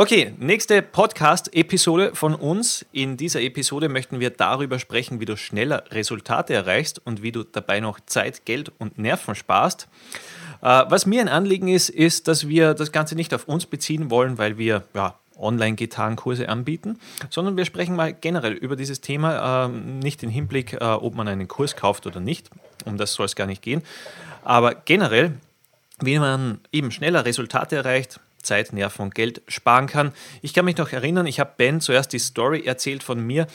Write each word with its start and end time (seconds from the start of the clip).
Okay, 0.00 0.32
nächste 0.38 0.80
Podcast-Episode 0.80 2.14
von 2.14 2.36
uns. 2.36 2.86
In 2.92 3.16
dieser 3.16 3.42
Episode 3.42 3.88
möchten 3.88 4.20
wir 4.20 4.30
darüber 4.30 4.78
sprechen, 4.78 5.18
wie 5.18 5.24
du 5.24 5.36
schneller 5.36 5.82
Resultate 5.90 6.54
erreichst 6.54 7.04
und 7.04 7.24
wie 7.24 7.32
du 7.32 7.42
dabei 7.42 7.80
noch 7.80 7.98
Zeit, 8.06 8.44
Geld 8.44 8.70
und 8.78 8.96
Nerven 8.96 9.34
sparst. 9.34 9.88
Äh, 10.62 10.84
was 10.88 11.04
mir 11.04 11.20
ein 11.20 11.28
Anliegen 11.28 11.66
ist, 11.66 11.88
ist, 11.88 12.28
dass 12.28 12.46
wir 12.46 12.74
das 12.74 12.92
Ganze 12.92 13.16
nicht 13.16 13.34
auf 13.34 13.48
uns 13.48 13.66
beziehen 13.66 14.08
wollen, 14.08 14.38
weil 14.38 14.56
wir 14.56 14.84
ja, 14.94 15.16
Online-Gitarrenkurse 15.36 16.48
anbieten, 16.48 17.00
sondern 17.28 17.56
wir 17.56 17.64
sprechen 17.64 17.96
mal 17.96 18.12
generell 18.12 18.52
über 18.52 18.76
dieses 18.76 19.00
Thema, 19.00 19.64
äh, 19.64 19.68
nicht 19.68 20.22
im 20.22 20.30
Hinblick, 20.30 20.74
äh, 20.74 20.84
ob 20.84 21.16
man 21.16 21.26
einen 21.26 21.48
Kurs 21.48 21.74
kauft 21.74 22.06
oder 22.06 22.20
nicht. 22.20 22.50
Um 22.84 22.98
das 22.98 23.14
soll 23.14 23.26
es 23.26 23.34
gar 23.34 23.48
nicht 23.48 23.62
gehen. 23.62 23.82
Aber 24.44 24.76
generell, 24.76 25.32
wie 26.00 26.20
man 26.20 26.60
eben 26.70 26.92
schneller 26.92 27.24
Resultate 27.24 27.74
erreicht, 27.74 28.20
Zeit, 28.42 28.72
Nerven 28.72 29.02
und 29.02 29.14
Geld 29.14 29.42
sparen 29.48 29.86
kann. 29.86 30.12
Ich 30.42 30.54
kann 30.54 30.64
mich 30.64 30.76
noch 30.76 30.92
erinnern, 30.92 31.26
ich 31.26 31.40
habe 31.40 31.52
Ben 31.56 31.80
zuerst 31.80 32.12
die 32.12 32.18
Story 32.18 32.64
erzählt 32.64 33.02
von 33.02 33.20
mir, 33.20 33.46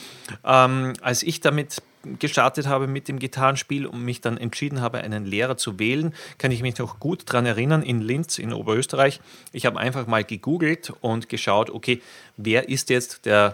ähm, 0.44 0.94
als 1.02 1.24
ich 1.24 1.42
damit 1.42 1.82
gestartet 2.20 2.68
habe 2.68 2.88
mit 2.88 3.08
dem 3.08 3.18
Gitarrenspiel 3.18 3.86
und 3.86 4.04
mich 4.04 4.22
dann 4.22 4.38
entschieden 4.38 4.82
habe, 4.82 5.00
einen 5.00 5.26
Lehrer 5.26 5.58
zu 5.58 5.80
wählen, 5.80 6.14
kann 6.38 6.52
ich 6.52 6.62
mich 6.62 6.78
noch 6.78 7.00
gut 7.00 7.24
daran 7.30 7.46
erinnern, 7.46 7.82
in 7.82 8.02
Linz 8.02 8.40
in 8.40 8.54
Oberösterreich. 8.54 9.22
Ich 9.54 9.66
habe 9.66 9.80
einfach 9.80 10.06
mal 10.06 10.24
gegoogelt 10.24 10.92
und 11.02 11.30
geschaut, 11.30 11.70
okay, 11.70 12.02
wer 12.36 12.68
ist 12.68 12.90
jetzt 12.90 13.26
der 13.26 13.54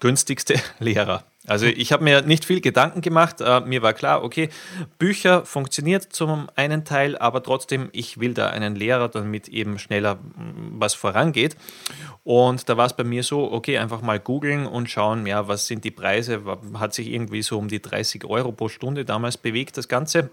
günstigste 0.00 0.54
Lehrer? 0.78 1.24
Also 1.48 1.66
ich 1.66 1.92
habe 1.92 2.04
mir 2.04 2.22
nicht 2.22 2.44
viel 2.44 2.60
Gedanken 2.60 3.00
gemacht. 3.00 3.40
Äh, 3.40 3.60
mir 3.62 3.82
war 3.82 3.94
klar, 3.94 4.22
okay, 4.22 4.48
Bücher 4.98 5.44
funktioniert 5.44 6.04
zum 6.12 6.48
einen 6.54 6.84
Teil, 6.84 7.18
aber 7.18 7.42
trotzdem, 7.42 7.88
ich 7.92 8.20
will 8.20 8.32
da 8.32 8.50
einen 8.50 8.76
Lehrer, 8.76 9.08
damit 9.08 9.48
eben 9.48 9.80
schneller 9.80 10.16
mm, 10.16 10.80
was 10.80 10.94
vorangeht. 10.94 11.56
Und 12.22 12.68
da 12.68 12.76
war 12.76 12.86
es 12.86 12.94
bei 12.94 13.02
mir 13.02 13.24
so, 13.24 13.50
okay, 13.50 13.78
einfach 13.78 14.02
mal 14.02 14.20
googeln 14.20 14.66
und 14.66 14.88
schauen, 14.88 15.26
ja, 15.26 15.48
was 15.48 15.66
sind 15.66 15.82
die 15.82 15.90
Preise? 15.90 16.42
Hat 16.74 16.94
sich 16.94 17.08
irgendwie 17.08 17.42
so 17.42 17.58
um 17.58 17.66
die 17.66 17.82
30 17.82 18.24
Euro 18.24 18.52
pro 18.52 18.68
Stunde 18.68 19.04
damals 19.04 19.36
bewegt, 19.36 19.76
das 19.76 19.88
Ganze. 19.88 20.30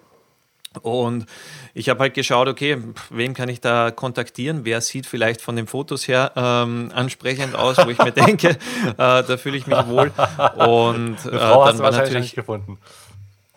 Und 0.82 1.26
ich 1.74 1.90
habe 1.90 2.02
halt 2.02 2.14
geschaut, 2.14 2.48
okay, 2.48 2.78
wem 3.10 3.34
kann 3.34 3.50
ich 3.50 3.60
da 3.60 3.92
kontaktieren? 3.92 4.66
Wer 4.66 4.82
sieht 4.82 5.08
vielleicht 5.08 5.42
von 5.42 5.56
den 5.56 5.68
Fotos 5.68 6.08
her 6.08 6.32
ähm, 6.36 6.92
ansprechend 6.94 7.56
aus, 7.56 7.78
wo 7.78 7.90
ich 7.90 7.98
mir 7.98 8.12
denke, 8.26 8.50
äh, 8.50 8.56
da 8.98 9.38
fühle 9.38 9.58
ich 9.58 9.66
mich 9.66 9.88
wohl. 9.88 10.12
Und 10.56 11.18
äh, 11.26 11.30
Eine 11.30 11.40
Frau 11.40 11.66
hast 11.66 11.80
du 11.80 11.84
wahrscheinlich 11.84 12.22
nicht 12.22 12.36
gefunden. 12.36 12.78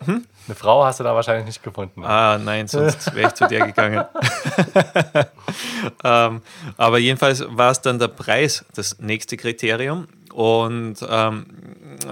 Hm? 0.05 0.25
Eine 0.47 0.55
Frau 0.55 0.83
hast 0.83 0.99
du 0.99 1.03
da 1.03 1.15
wahrscheinlich 1.15 1.45
nicht 1.45 1.63
gefunden. 1.63 2.03
Ah, 2.03 2.37
nein, 2.37 2.67
sonst 2.67 3.15
wäre 3.15 3.29
ich 3.29 3.33
zu 3.33 3.47
dir 3.47 3.65
gegangen. 3.65 4.03
ähm, 6.03 6.41
aber 6.75 6.97
jedenfalls 6.97 7.45
war 7.47 7.71
es 7.71 7.81
dann 7.81 7.99
der 7.99 8.09
Preis 8.09 8.65
das 8.75 8.99
nächste 8.99 9.37
Kriterium. 9.37 10.07
Und 10.33 10.95
ähm, 11.07 11.45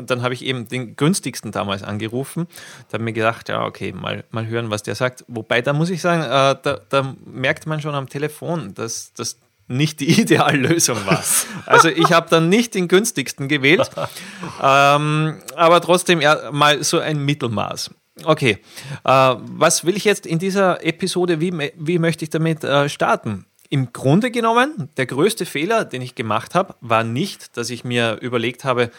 dann 0.05 0.21
habe 0.21 0.35
ich 0.35 0.45
eben 0.45 0.67
den 0.67 0.95
günstigsten 0.95 1.51
damals 1.51 1.81
angerufen. 1.81 2.47
Da 2.87 2.93
habe 2.93 3.03
mir 3.03 3.13
gedacht, 3.13 3.49
ja, 3.49 3.65
okay, 3.65 3.93
mal, 3.93 4.23
mal 4.29 4.45
hören, 4.45 4.69
was 4.69 4.83
der 4.83 4.93
sagt. 4.93 5.25
Wobei, 5.27 5.63
da 5.63 5.73
muss 5.73 5.89
ich 5.89 6.01
sagen, 6.01 6.21
äh, 6.21 6.55
da, 6.61 6.79
da, 6.89 7.15
merkt 7.25 7.65
man 7.65 7.81
schon 7.81 7.95
am 7.95 8.07
Telefon, 8.07 8.75
dass 8.75 9.11
das 9.13 9.39
nicht 9.67 10.01
die 10.01 10.21
Ideallösung 10.21 11.03
war. 11.07 11.23
Also 11.65 11.89
ich 11.89 12.11
habe 12.11 12.29
dann 12.29 12.47
nicht 12.47 12.75
den 12.75 12.87
günstigsten 12.87 13.47
gewählt, 13.47 13.89
ähm, 14.61 15.41
aber 15.55 15.81
trotzdem 15.81 16.21
ja, 16.21 16.51
mal 16.51 16.83
so 16.83 16.99
ein 16.99 17.25
Mittelmaß. 17.25 17.89
Okay, 18.23 18.59
äh, 19.03 19.35
was 19.39 19.83
will 19.83 19.97
ich 19.97 20.05
jetzt 20.05 20.27
in 20.27 20.37
dieser 20.37 20.85
Episode, 20.85 21.39
wie, 21.39 21.71
wie 21.75 21.97
möchte 21.97 22.23
ich 22.23 22.29
damit 22.29 22.63
äh, 22.63 22.87
starten? 22.87 23.47
Im 23.73 23.93
Grunde 23.93 24.31
genommen, 24.31 24.89
der 24.97 25.05
größte 25.05 25.45
Fehler, 25.45 25.85
den 25.85 26.01
ich 26.01 26.13
gemacht 26.13 26.55
habe, 26.55 26.75
war 26.81 27.05
nicht, 27.05 27.55
dass 27.55 27.69
ich 27.69 27.85
mir 27.85 28.17
überlegt 28.19 28.65
habe, 28.65 28.91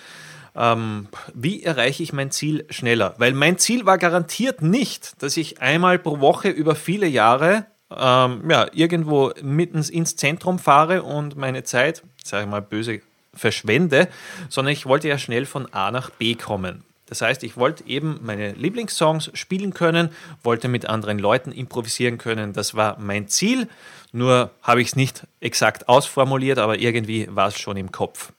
ähm, 0.57 1.09
wie 1.35 1.63
erreiche 1.63 2.03
ich 2.03 2.15
mein 2.15 2.31
Ziel 2.31 2.65
schneller? 2.71 3.15
Weil 3.19 3.35
mein 3.35 3.59
Ziel 3.59 3.85
war 3.85 3.99
garantiert 3.99 4.63
nicht, 4.63 5.23
dass 5.23 5.37
ich 5.37 5.61
einmal 5.61 5.99
pro 5.99 6.21
Woche 6.21 6.49
über 6.49 6.75
viele 6.75 7.07
Jahre 7.07 7.67
ähm, 7.95 8.49
ja, 8.49 8.67
irgendwo 8.73 9.33
mittens 9.43 9.91
ins 9.91 10.17
Zentrum 10.17 10.59
fahre 10.59 11.03
und 11.03 11.37
meine 11.37 11.65
Zeit, 11.65 12.03
sage 12.25 12.45
ich 12.45 12.51
mal 12.51 12.63
böse, 12.63 13.03
verschwende, 13.35 14.09
sondern 14.49 14.73
ich 14.73 14.87
wollte 14.87 15.07
ja 15.07 15.19
schnell 15.19 15.45
von 15.45 15.71
A 15.75 15.91
nach 15.91 16.09
B 16.09 16.35
kommen. 16.35 16.83
Das 17.13 17.21
heißt, 17.21 17.43
ich 17.43 17.59
wollte 17.59 17.87
eben 17.87 18.21
meine 18.23 18.53
Lieblingssongs 18.53 19.33
spielen 19.35 19.75
können, 19.75 20.09
wollte 20.43 20.67
mit 20.67 20.87
anderen 20.87 21.19
Leuten 21.19 21.53
improvisieren 21.53 22.17
können. 22.17 22.55
Das 22.55 22.75
war 22.75 22.99
mein 22.99 23.29
Ziel. 23.29 23.69
Nur 24.13 24.51
habe 24.63 24.81
ich 24.81 24.89
es 24.89 24.97
nicht 24.97 25.27
exakt 25.39 25.91
ausformuliert, 25.91 26.59
aber 26.59 26.79
irgendwie 26.79 27.29
war 27.31 27.49
es 27.49 27.59
schon 27.59 27.77
im 27.77 27.93
Kopf. 27.93 28.33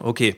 Okay. 0.00 0.36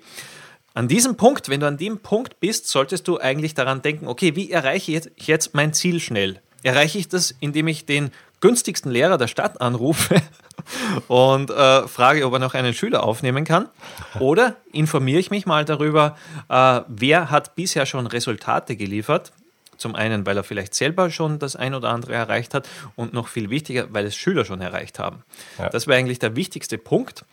An 0.75 0.89
diesem 0.89 1.17
Punkt, 1.17 1.49
wenn 1.49 1.61
du 1.61 1.69
an 1.69 1.77
dem 1.77 2.01
Punkt 2.01 2.41
bist, 2.41 2.67
solltest 2.67 3.07
du 3.07 3.21
eigentlich 3.21 3.55
daran 3.55 3.83
denken, 3.83 4.09
okay, 4.09 4.35
wie 4.35 4.51
erreiche 4.51 4.91
ich 4.91 5.29
jetzt 5.29 5.55
mein 5.55 5.73
Ziel 5.73 6.01
schnell? 6.01 6.41
Erreiche 6.65 6.99
ich 6.99 7.07
das, 7.07 7.33
indem 7.39 7.69
ich 7.69 7.87
den 7.87 8.11
günstigsten 8.45 8.93
Lehrer 8.93 9.17
der 9.17 9.27
Stadt 9.27 9.63
anrufe 9.63 10.21
und 11.09 11.49
äh, 11.49 11.89
frage, 11.89 12.27
ob 12.27 12.35
er 12.35 12.39
noch 12.41 12.53
einen 12.53 12.75
Schüler 12.75 13.03
aufnehmen 13.03 13.47
kann? 13.47 13.71
Oder 14.21 14.57
informiere 14.71 15.19
ich 15.19 15.31
mich 15.31 15.47
mal 15.47 15.65
darüber, 15.65 16.15
äh, 16.51 16.83
wer 16.87 17.31
hat 17.31 17.55
bisher 17.55 17.87
schon 17.87 18.07
Resultate 18.07 18.77
geliefert? 18.77 19.33
Zum 19.79 19.95
einen, 19.95 20.27
weil 20.27 20.37
er 20.37 20.45
vielleicht 20.45 20.75
selber 20.75 21.11
schon 21.11 21.39
das 21.39 21.57
ein 21.57 21.75
oder 21.75 21.89
andere 21.89 22.13
erreicht 22.13 22.53
hat 22.53 22.69
und 22.97 23.15
noch 23.15 23.29
viel 23.29 23.49
wichtiger, 23.49 23.87
weil 23.95 24.05
es 24.05 24.15
Schüler 24.15 24.45
schon 24.45 24.61
erreicht 24.61 24.99
haben. 24.99 25.23
Ja. 25.59 25.71
Das 25.71 25.87
wäre 25.87 25.99
eigentlich 25.99 26.19
der 26.19 26.37
wichtigste 26.37 26.77
Punkt. 26.77 27.25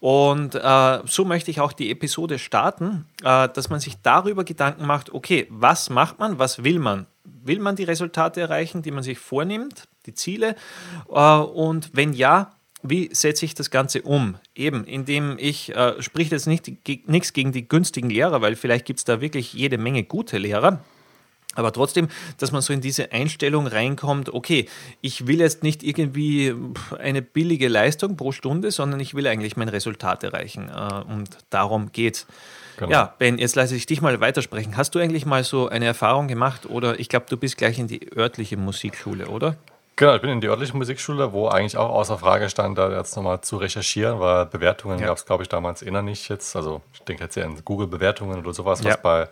Und 0.00 0.56
äh, 0.56 0.98
so 1.06 1.24
möchte 1.24 1.52
ich 1.52 1.60
auch 1.60 1.72
die 1.72 1.88
Episode 1.92 2.40
starten, 2.40 3.06
äh, 3.22 3.48
dass 3.48 3.70
man 3.70 3.78
sich 3.78 4.02
darüber 4.02 4.42
Gedanken 4.42 4.86
macht, 4.86 5.14
okay, 5.14 5.46
was 5.50 5.88
macht 5.88 6.18
man, 6.18 6.40
was 6.40 6.64
will 6.64 6.80
man? 6.80 7.06
Will 7.22 7.60
man 7.60 7.76
die 7.76 7.84
Resultate 7.84 8.40
erreichen, 8.40 8.82
die 8.82 8.90
man 8.90 9.04
sich 9.04 9.20
vornimmt, 9.20 9.86
die 10.08 10.14
Ziele? 10.14 10.56
Äh, 11.10 11.36
und 11.38 11.90
wenn 11.92 12.12
ja, 12.12 12.52
wie 12.82 13.10
setze 13.12 13.44
ich 13.44 13.54
das 13.54 13.70
Ganze 13.70 14.02
um? 14.02 14.36
Eben, 14.54 14.84
indem 14.84 15.36
ich, 15.38 15.74
äh, 15.74 16.00
spricht 16.00 16.32
jetzt 16.32 16.46
nicht, 16.46 16.70
nichts 17.08 17.32
gegen 17.32 17.52
die 17.52 17.68
günstigen 17.68 18.10
Lehrer, 18.10 18.40
weil 18.40 18.56
vielleicht 18.56 18.86
gibt 18.86 19.00
es 19.00 19.04
da 19.04 19.20
wirklich 19.20 19.52
jede 19.52 19.78
Menge 19.78 20.04
gute 20.04 20.38
Lehrer. 20.38 20.80
Aber 21.54 21.72
trotzdem, 21.72 22.06
dass 22.36 22.52
man 22.52 22.62
so 22.62 22.72
in 22.72 22.80
diese 22.80 23.10
Einstellung 23.10 23.66
reinkommt, 23.66 24.32
okay, 24.32 24.68
ich 25.00 25.26
will 25.26 25.40
jetzt 25.40 25.64
nicht 25.64 25.82
irgendwie 25.82 26.54
eine 26.98 27.20
billige 27.20 27.66
Leistung 27.66 28.16
pro 28.16 28.30
Stunde, 28.30 28.70
sondern 28.70 29.00
ich 29.00 29.14
will 29.14 29.26
eigentlich 29.26 29.56
mein 29.56 29.68
Resultat 29.68 30.22
erreichen. 30.22 30.68
Äh, 30.68 31.12
und 31.12 31.30
darum 31.50 31.90
geht's. 31.90 32.26
Genau. 32.76 32.92
Ja, 32.92 33.14
Ben, 33.18 33.38
jetzt 33.38 33.56
lasse 33.56 33.74
ich 33.74 33.86
dich 33.86 34.00
mal 34.00 34.20
weitersprechen. 34.20 34.76
Hast 34.76 34.94
du 34.94 35.00
eigentlich 35.00 35.26
mal 35.26 35.42
so 35.42 35.68
eine 35.68 35.86
Erfahrung 35.86 36.28
gemacht 36.28 36.66
oder 36.66 37.00
ich 37.00 37.08
glaube, 37.08 37.26
du 37.28 37.36
bist 37.36 37.56
gleich 37.56 37.76
in 37.80 37.88
die 37.88 38.16
örtliche 38.16 38.56
Musikschule, 38.56 39.26
oder? 39.26 39.56
Genau, 39.98 40.14
ich 40.14 40.20
bin 40.20 40.30
in 40.30 40.40
die 40.40 40.46
örtliche 40.46 40.76
Musikschule, 40.76 41.32
wo 41.32 41.48
eigentlich 41.48 41.76
auch 41.76 41.90
außer 41.90 42.18
Frage 42.18 42.48
stand, 42.48 42.78
da 42.78 42.88
jetzt 42.96 43.16
nochmal 43.16 43.40
zu 43.40 43.56
recherchieren, 43.56 44.20
weil 44.20 44.46
Bewertungen 44.46 45.00
ja. 45.00 45.06
gab 45.06 45.16
es, 45.16 45.26
glaube 45.26 45.42
ich, 45.42 45.48
damals 45.48 45.82
inner 45.82 46.02
nicht 46.02 46.28
jetzt. 46.28 46.54
Also 46.54 46.82
ich 46.92 47.00
denke 47.00 47.24
jetzt 47.24 47.36
eher 47.36 47.46
an 47.46 47.60
Google-Bewertungen 47.64 48.38
oder 48.38 48.54
sowas, 48.54 48.78
was 48.84 48.94
ja. 48.94 48.96
bei 48.96 49.28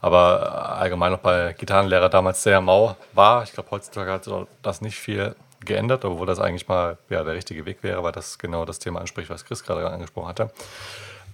aber 0.00 0.78
allgemein 0.78 1.12
noch 1.12 1.18
bei 1.18 1.52
Gitarrenlehrer 1.52 2.08
damals 2.08 2.42
sehr 2.42 2.62
mau 2.62 2.96
war. 3.12 3.42
Ich 3.42 3.52
glaube, 3.52 3.70
heutzutage 3.70 4.10
hat 4.10 4.26
das 4.62 4.80
nicht 4.80 4.98
viel 4.98 5.36
geändert, 5.62 6.06
obwohl 6.06 6.26
das 6.26 6.40
eigentlich 6.40 6.66
mal 6.66 6.96
ja, 7.10 7.22
der 7.22 7.34
richtige 7.34 7.66
Weg 7.66 7.82
wäre, 7.82 8.02
weil 8.02 8.12
das 8.12 8.38
genau 8.38 8.64
das 8.64 8.78
Thema 8.78 9.00
anspricht, 9.00 9.28
was 9.28 9.44
Chris 9.44 9.64
gerade 9.64 9.86
angesprochen 9.86 10.28
hatte. 10.28 10.50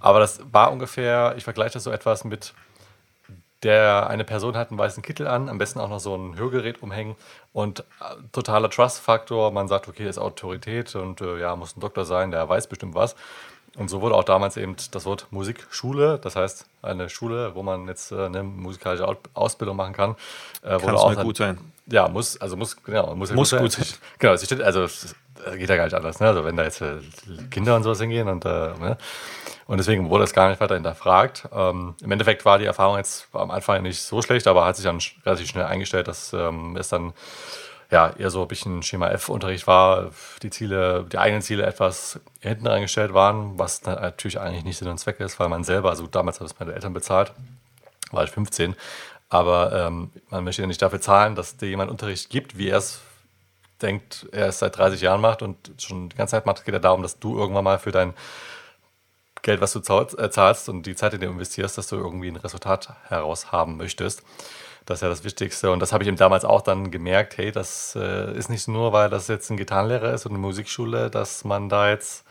Aber 0.00 0.18
das 0.18 0.40
war 0.50 0.72
ungefähr, 0.72 1.34
ich 1.36 1.44
vergleiche 1.44 1.74
das 1.74 1.84
so 1.84 1.92
etwas 1.92 2.24
mit 2.24 2.52
der 3.62 4.08
eine 4.08 4.24
Person 4.24 4.56
hat 4.56 4.70
einen 4.70 4.78
weißen 4.78 5.02
Kittel 5.02 5.26
an, 5.26 5.48
am 5.48 5.58
besten 5.58 5.78
auch 5.78 5.88
noch 5.88 6.00
so 6.00 6.14
ein 6.16 6.36
Hörgerät 6.36 6.82
umhängen 6.82 7.16
und 7.52 7.80
äh, 7.80 7.82
totaler 8.32 8.70
Trust-Faktor. 8.70 9.52
Man 9.52 9.68
sagt, 9.68 9.88
okay, 9.88 10.08
ist 10.08 10.18
Autorität 10.18 10.94
und 10.96 11.20
äh, 11.20 11.38
ja, 11.38 11.54
muss 11.56 11.76
ein 11.76 11.80
Doktor 11.80 12.04
sein, 12.04 12.30
der 12.30 12.48
weiß 12.48 12.66
bestimmt 12.66 12.94
was. 12.94 13.14
Und 13.76 13.88
so 13.88 14.02
wurde 14.02 14.14
auch 14.14 14.24
damals 14.24 14.56
eben 14.56 14.76
das 14.90 15.06
Wort 15.06 15.28
Musikschule, 15.30 16.18
das 16.18 16.36
heißt 16.36 16.66
eine 16.82 17.08
Schule, 17.08 17.54
wo 17.54 17.62
man 17.62 17.88
jetzt 17.88 18.12
äh, 18.12 18.26
eine 18.26 18.42
musikalische 18.42 19.06
Ausbildung 19.32 19.76
machen 19.76 19.94
kann. 19.94 20.16
Äh, 20.62 20.78
kann 20.78 20.94
auch 20.94 21.22
gut 21.22 21.38
sein. 21.38 21.58
Ja, 21.86 22.08
muss, 22.08 22.40
also 22.40 22.56
muss, 22.56 22.82
genau, 22.82 23.14
muss, 23.14 23.32
muss 23.32 23.56
gut 23.56 23.72
sein. 23.72 23.86
Genau, 24.18 24.34
es 24.34 24.44
steht, 24.44 24.60
also 24.60 24.84
es 24.84 25.14
geht 25.56 25.68
ja 25.68 25.76
gar 25.76 25.84
nicht 25.84 25.94
anders. 25.94 26.20
Ne? 26.20 26.28
Also 26.28 26.44
wenn 26.44 26.56
da 26.56 26.64
jetzt 26.64 26.80
äh, 26.80 26.98
Kinder 27.50 27.76
und 27.76 27.82
sowas 27.82 28.00
hingehen 28.00 28.28
und, 28.28 28.44
äh, 28.44 28.48
ne? 28.48 28.98
Und 29.72 29.78
deswegen 29.78 30.10
wurde 30.10 30.24
das 30.24 30.34
gar 30.34 30.50
nicht 30.50 30.60
weiter 30.60 30.74
hinterfragt. 30.74 31.48
Ähm, 31.50 31.94
Im 32.02 32.10
Endeffekt 32.12 32.44
war 32.44 32.58
die 32.58 32.66
Erfahrung 32.66 32.98
jetzt 32.98 33.28
am 33.32 33.50
Anfang 33.50 33.82
nicht 33.82 34.02
so 34.02 34.20
schlecht, 34.20 34.46
aber 34.46 34.66
hat 34.66 34.76
sich 34.76 34.84
dann 34.84 34.98
relativ 35.24 35.48
schnell 35.48 35.64
eingestellt, 35.64 36.08
dass 36.08 36.34
ähm, 36.34 36.76
es 36.76 36.90
dann 36.90 37.14
ja, 37.90 38.10
eher 38.10 38.28
so 38.28 38.42
ein 38.42 38.48
bisschen 38.48 38.82
Schema 38.82 39.08
F-Unterricht 39.08 39.66
war, 39.66 40.10
die 40.42 40.50
Ziele, 40.50 41.06
die 41.10 41.16
eigenen 41.16 41.40
Ziele 41.40 41.64
etwas 41.64 42.20
hinten 42.40 42.66
reingestellt 42.66 43.14
waren, 43.14 43.58
was 43.58 43.82
natürlich 43.84 44.38
eigentlich 44.38 44.64
nicht 44.64 44.76
Sinn 44.76 44.88
und 44.88 44.98
Zweck 44.98 45.20
ist, 45.20 45.40
weil 45.40 45.48
man 45.48 45.64
selber, 45.64 45.88
also 45.88 46.06
damals 46.06 46.38
hat 46.38 46.48
es 46.48 46.60
meine 46.60 46.74
Eltern 46.74 46.92
bezahlt, 46.92 47.32
war 48.10 48.24
ich 48.24 48.30
15, 48.30 48.76
aber 49.30 49.72
ähm, 49.72 50.10
man 50.28 50.44
möchte 50.44 50.60
ja 50.60 50.68
nicht 50.68 50.82
dafür 50.82 51.00
zahlen, 51.00 51.34
dass 51.34 51.56
dir 51.56 51.70
jemand 51.70 51.90
Unterricht 51.90 52.28
gibt, 52.28 52.58
wie 52.58 52.68
er 52.68 52.76
es 52.76 53.00
denkt, 53.80 54.26
er 54.32 54.48
es 54.48 54.58
seit 54.58 54.76
30 54.76 55.00
Jahren 55.00 55.22
macht 55.22 55.40
und 55.40 55.56
schon 55.78 56.10
die 56.10 56.16
ganze 56.16 56.32
Zeit 56.32 56.44
macht, 56.44 56.62
geht 56.66 56.74
er 56.74 56.80
darum, 56.80 57.00
dass 57.00 57.18
du 57.18 57.38
irgendwann 57.38 57.64
mal 57.64 57.78
für 57.78 57.90
dein 57.90 58.12
Geld, 59.42 59.60
was 59.60 59.72
du 59.72 59.80
äh, 59.80 60.30
zahlst 60.30 60.68
und 60.68 60.86
die 60.86 60.94
Zeit, 60.94 61.14
in 61.14 61.20
die 61.20 61.26
du 61.26 61.32
investierst, 61.32 61.76
dass 61.76 61.88
du 61.88 61.96
irgendwie 61.96 62.28
ein 62.28 62.36
Resultat 62.36 62.94
heraus 63.08 63.52
haben 63.52 63.76
möchtest. 63.76 64.22
Das 64.86 64.98
ist 64.98 65.02
ja 65.02 65.08
das 65.08 65.24
Wichtigste. 65.24 65.70
Und 65.70 65.80
das 65.80 65.92
habe 65.92 66.02
ich 66.04 66.08
ihm 66.08 66.16
damals 66.16 66.44
auch 66.44 66.60
dann 66.60 66.90
gemerkt, 66.90 67.36
hey, 67.36 67.52
das 67.52 67.96
äh, 67.96 68.36
ist 68.36 68.50
nicht 68.50 68.68
nur, 68.68 68.92
weil 68.92 69.10
das 69.10 69.28
jetzt 69.28 69.50
ein 69.50 69.56
Gitarrenlehrer 69.56 70.12
ist 70.12 70.26
und 70.26 70.32
eine 70.32 70.40
Musikschule, 70.40 71.10
dass 71.10 71.44
man 71.44 71.68
da 71.68 71.90
jetzt 71.90 72.24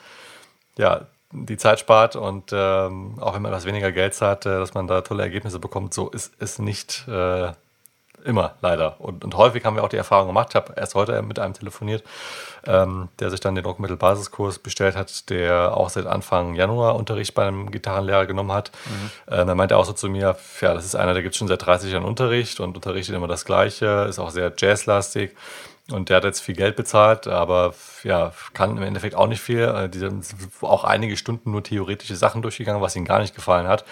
ja, 0.78 1.08
die 1.32 1.58
Zeit 1.58 1.80
spart 1.80 2.16
und 2.16 2.52
ähm, 2.52 3.18
auch 3.20 3.36
wenn 3.36 3.42
man 3.42 3.52
etwas 3.52 3.66
weniger 3.66 3.92
Geld 3.92 4.14
zahlt, 4.14 4.46
äh, 4.46 4.60
dass 4.60 4.74
man 4.74 4.88
da 4.88 5.02
tolle 5.02 5.24
Ergebnisse 5.24 5.60
bekommt. 5.60 5.94
So 5.94 6.10
ist 6.10 6.34
es 6.40 6.60
nicht 6.60 7.08
äh, 7.08 7.52
immer, 8.26 8.56
leider. 8.62 9.00
Und, 9.00 9.24
und, 9.24 9.36
häufig 9.36 9.66
haben 9.66 9.76
wir 9.76 9.84
auch 9.84 9.90
die 9.90 9.98
Erfahrung 9.98 10.28
gemacht. 10.28 10.48
Ich 10.50 10.56
habe 10.56 10.74
erst 10.76 10.96
heute 10.96 11.22
mit 11.22 11.40
einem 11.40 11.54
telefoniert, 11.54 12.04
ähm, 12.66 13.10
der 13.20 13.30
sich 13.30 13.40
dann 13.40 13.56
den 13.56 13.64
Druckmittel-Basiskurs 13.64 14.60
bestellt 14.60 14.96
hat, 14.96 15.30
der 15.30 15.76
auch 15.76 15.90
seit 15.90 16.06
Anfang 16.06 16.56
Januar 16.56 16.96
Unterricht 16.96 17.34
bei 17.34 17.48
einem 17.48 17.72
Gitarrenlehrer 17.72 18.26
genommen 18.26 18.52
hat. 18.52 18.72
Mhm. 18.86 19.34
Ähm, 19.34 19.50
er 19.50 19.56
meinte 19.56 19.78
auch 19.78 19.86
so 19.86 19.94
zu 19.94 20.10
mir, 20.10 20.36
ja, 20.62 20.74
das 20.74 20.86
ist 20.86 20.96
einer, 20.96 21.14
der 21.14 21.24
gibt 21.24 21.36
schon 21.36 21.48
seit 21.48 21.66
30 21.66 21.92
Jahren 21.92 22.06
Unterricht 22.06 22.60
und 22.60 22.76
unterrichtet 22.76 23.16
immer 23.16 23.28
das 23.28 23.46
Gleiche, 23.46 24.06
ist 24.10 24.20
auch 24.20 24.30
sehr 24.32 24.52
jazzlastig. 24.58 25.36
Und 25.92 26.10
der 26.10 26.18
hat 26.18 26.24
jetzt 26.24 26.42
viel 26.42 26.56
Geld 26.56 26.76
bezahlt, 26.76 27.28
aber 27.28 27.74
ja, 28.04 28.32
kann 28.54 28.78
im 28.78 28.84
Endeffekt 28.84 29.16
auch 29.16 29.28
nicht 29.28 29.42
viel. 29.42 29.62
Äh, 29.62 29.90
die 29.90 30.00
sind 30.00 30.26
auch 30.62 30.84
einige 30.84 31.18
Stunden 31.18 31.52
nur 31.52 31.64
theoretische 31.64 32.16
Sachen 32.16 32.42
durchgegangen, 32.42 32.82
was 32.82 32.96
ihm 32.96 33.06
gar 33.06 33.20
nicht 33.20 33.36
gefallen 33.36 33.68
hat. 33.68 33.86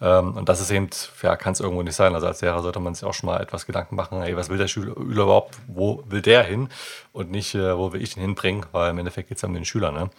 Ähm, 0.00 0.36
und 0.36 0.48
das 0.48 0.60
ist 0.60 0.70
eben, 0.70 0.88
ja, 1.22 1.36
kann 1.36 1.52
es 1.52 1.60
irgendwo 1.60 1.82
nicht 1.82 1.94
sein. 1.94 2.14
Also 2.14 2.26
als 2.26 2.40
Lehrer 2.40 2.62
sollte 2.62 2.80
man 2.80 2.94
sich 2.94 3.04
auch 3.04 3.14
schon 3.14 3.26
mal 3.26 3.40
etwas 3.40 3.66
Gedanken 3.66 3.96
machen, 3.96 4.22
ey, 4.22 4.36
was 4.36 4.48
will 4.48 4.58
der 4.58 4.68
Schüler 4.68 4.96
überhaupt, 4.96 5.58
wo 5.66 6.02
will 6.08 6.22
der 6.22 6.42
hin 6.42 6.68
und 7.12 7.30
nicht, 7.30 7.54
äh, 7.54 7.76
wo 7.76 7.92
will 7.92 8.02
ich 8.02 8.14
den 8.14 8.22
hinbringen, 8.22 8.64
weil 8.72 8.90
im 8.90 8.98
Endeffekt 8.98 9.28
geht 9.28 9.36
es 9.36 9.42
ja 9.42 9.48
um 9.48 9.54
den 9.54 9.64
Schüler. 9.64 9.92
Ne? 9.92 10.10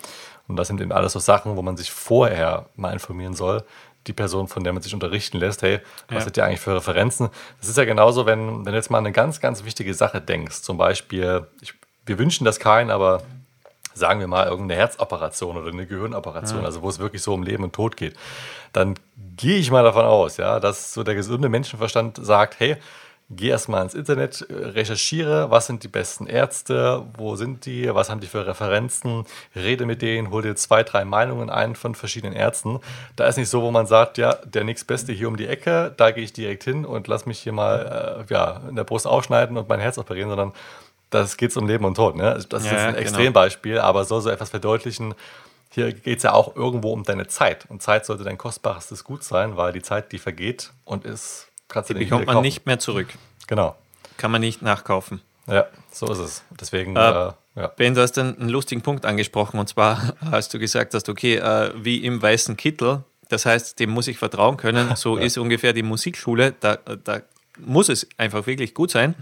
Und 0.47 0.55
das 0.57 0.67
sind 0.67 0.81
eben 0.81 0.91
alles 0.91 1.13
so 1.13 1.19
Sachen, 1.19 1.55
wo 1.55 1.61
man 1.61 1.77
sich 1.77 1.91
vorher 1.91 2.67
mal 2.75 2.93
informieren 2.93 3.33
soll, 3.33 3.63
die 4.07 4.13
Person, 4.13 4.47
von 4.47 4.63
der 4.63 4.73
man 4.73 4.81
sich 4.81 4.93
unterrichten 4.93 5.37
lässt, 5.37 5.61
hey, 5.61 5.79
was 6.09 6.23
ja. 6.23 6.25
hat 6.27 6.37
ihr 6.37 6.45
eigentlich 6.45 6.59
für 6.59 6.75
Referenzen? 6.75 7.29
Das 7.59 7.69
ist 7.69 7.77
ja 7.77 7.85
genauso, 7.85 8.25
wenn, 8.25 8.65
wenn 8.65 8.71
du 8.71 8.75
jetzt 8.75 8.89
mal 8.89 8.97
eine 8.97 9.11
ganz, 9.11 9.39
ganz 9.39 9.63
wichtige 9.63 9.93
Sache 9.93 10.21
denkst. 10.21 10.61
Zum 10.61 10.77
Beispiel, 10.77 11.47
ich, 11.61 11.73
wir 12.05 12.17
wünschen 12.17 12.45
das 12.45 12.59
keinen, 12.59 12.89
aber 12.89 13.21
sagen 13.93 14.19
wir 14.19 14.27
mal 14.27 14.47
irgendeine 14.47 14.79
Herzoperation 14.79 15.57
oder 15.57 15.71
eine 15.71 15.85
Gehirnoperation, 15.85 16.61
ja. 16.61 16.65
also 16.65 16.81
wo 16.81 16.89
es 16.89 16.99
wirklich 16.99 17.21
so 17.21 17.33
um 17.33 17.43
Leben 17.43 17.63
und 17.63 17.73
Tod 17.73 17.97
geht, 17.97 18.15
dann 18.73 18.95
gehe 19.37 19.57
ich 19.57 19.69
mal 19.69 19.83
davon 19.83 20.05
aus, 20.05 20.37
ja, 20.37 20.59
dass 20.59 20.93
so 20.93 21.03
der 21.03 21.15
gesunde 21.15 21.49
Menschenverstand 21.49 22.17
sagt, 22.21 22.59
hey, 22.59 22.77
geh 23.35 23.49
erstmal 23.49 23.83
ins 23.83 23.93
Internet, 23.93 24.45
recherchiere, 24.49 25.49
was 25.51 25.67
sind 25.67 25.83
die 25.83 25.87
besten 25.87 26.27
Ärzte, 26.27 27.03
wo 27.17 27.35
sind 27.35 27.65
die, 27.65 27.93
was 27.93 28.09
haben 28.09 28.19
die 28.19 28.27
für 28.27 28.45
Referenzen, 28.45 29.25
rede 29.55 29.85
mit 29.85 30.01
denen, 30.01 30.31
hol 30.31 30.41
dir 30.41 30.55
zwei, 30.55 30.83
drei 30.83 31.05
Meinungen 31.05 31.49
ein 31.49 31.75
von 31.75 31.95
verschiedenen 31.95 32.33
Ärzten. 32.33 32.79
Da 33.15 33.27
ist 33.27 33.37
nicht 33.37 33.49
so, 33.49 33.61
wo 33.61 33.71
man 33.71 33.87
sagt, 33.87 34.17
ja, 34.17 34.33
der 34.45 34.63
nächstbeste 34.63 35.13
hier 35.13 35.27
um 35.27 35.37
die 35.37 35.47
Ecke, 35.47 35.93
da 35.95 36.11
gehe 36.11 36.23
ich 36.23 36.33
direkt 36.33 36.63
hin 36.63 36.85
und 36.85 37.07
lass 37.07 37.25
mich 37.25 37.39
hier 37.39 37.53
mal 37.53 38.25
äh, 38.29 38.33
ja, 38.33 38.61
in 38.69 38.75
der 38.75 38.83
Brust 38.83 39.07
aufschneiden 39.07 39.57
und 39.57 39.69
mein 39.69 39.79
Herz 39.79 39.97
operieren, 39.97 40.29
sondern 40.29 40.53
das 41.09 41.37
geht 41.37 41.55
um 41.57 41.67
Leben 41.67 41.85
und 41.85 41.95
Tod. 41.95 42.15
Ne? 42.15 42.39
Das 42.49 42.63
ist 42.63 42.71
ja, 42.71 42.77
ein 42.77 42.87
genau. 42.89 42.99
Extrembeispiel, 42.99 43.79
aber 43.79 44.05
soll 44.05 44.21
so 44.21 44.29
etwas 44.29 44.49
verdeutlichen, 44.49 45.13
hier 45.73 45.93
geht 45.93 46.17
es 46.17 46.23
ja 46.23 46.33
auch 46.33 46.55
irgendwo 46.55 46.91
um 46.91 47.03
deine 47.03 47.27
Zeit. 47.27 47.65
Und 47.69 47.81
Zeit 47.81 48.05
sollte 48.05 48.23
dein 48.23 48.37
kostbarstes 48.37 49.03
Gut 49.03 49.23
sein, 49.23 49.55
weil 49.55 49.71
die 49.71 49.81
Zeit, 49.81 50.11
die 50.11 50.19
vergeht 50.19 50.71
und 50.83 51.05
ist 51.05 51.47
Kannst 51.71 51.89
die 51.89 51.93
bekommt 51.93 52.27
man 52.27 52.41
nicht 52.41 52.65
mehr 52.65 52.79
zurück. 52.79 53.07
Genau. 53.47 53.75
Kann 54.17 54.31
man 54.31 54.41
nicht 54.41 54.61
nachkaufen. 54.61 55.21
Ja, 55.47 55.65
so 55.91 56.05
ist 56.07 56.19
es. 56.19 56.43
Deswegen. 56.59 56.95
Äh, 56.95 57.09
äh, 57.09 57.31
ja. 57.55 57.67
Ben, 57.75 57.93
du 57.93 58.01
hast 58.01 58.17
einen, 58.17 58.49
lustigen 58.49 58.81
Punkt 58.81 59.05
angesprochen 59.05 59.59
und 59.59 59.67
zwar 59.67 60.13
hast 60.31 60.53
du 60.53 60.59
gesagt 60.59 60.93
hast, 60.93 61.09
okay, 61.09 61.35
äh, 61.35 61.71
wie 61.75 61.97
im 61.97 62.21
weißen 62.21 62.55
Kittel, 62.57 63.03
das 63.29 63.45
heißt, 63.45 63.79
dem 63.79 63.89
muss 63.89 64.07
ich 64.07 64.17
vertrauen 64.17 64.57
können. 64.57 64.95
So 64.95 65.17
ja. 65.19 65.23
ist 65.23 65.37
ungefähr 65.37 65.73
die 65.73 65.83
Musikschule. 65.83 66.53
Da, 66.59 66.75
da 66.75 67.21
muss 67.59 67.89
es 67.89 68.07
einfach 68.17 68.45
wirklich 68.47 68.73
gut 68.73 68.91
sein. 68.91 69.15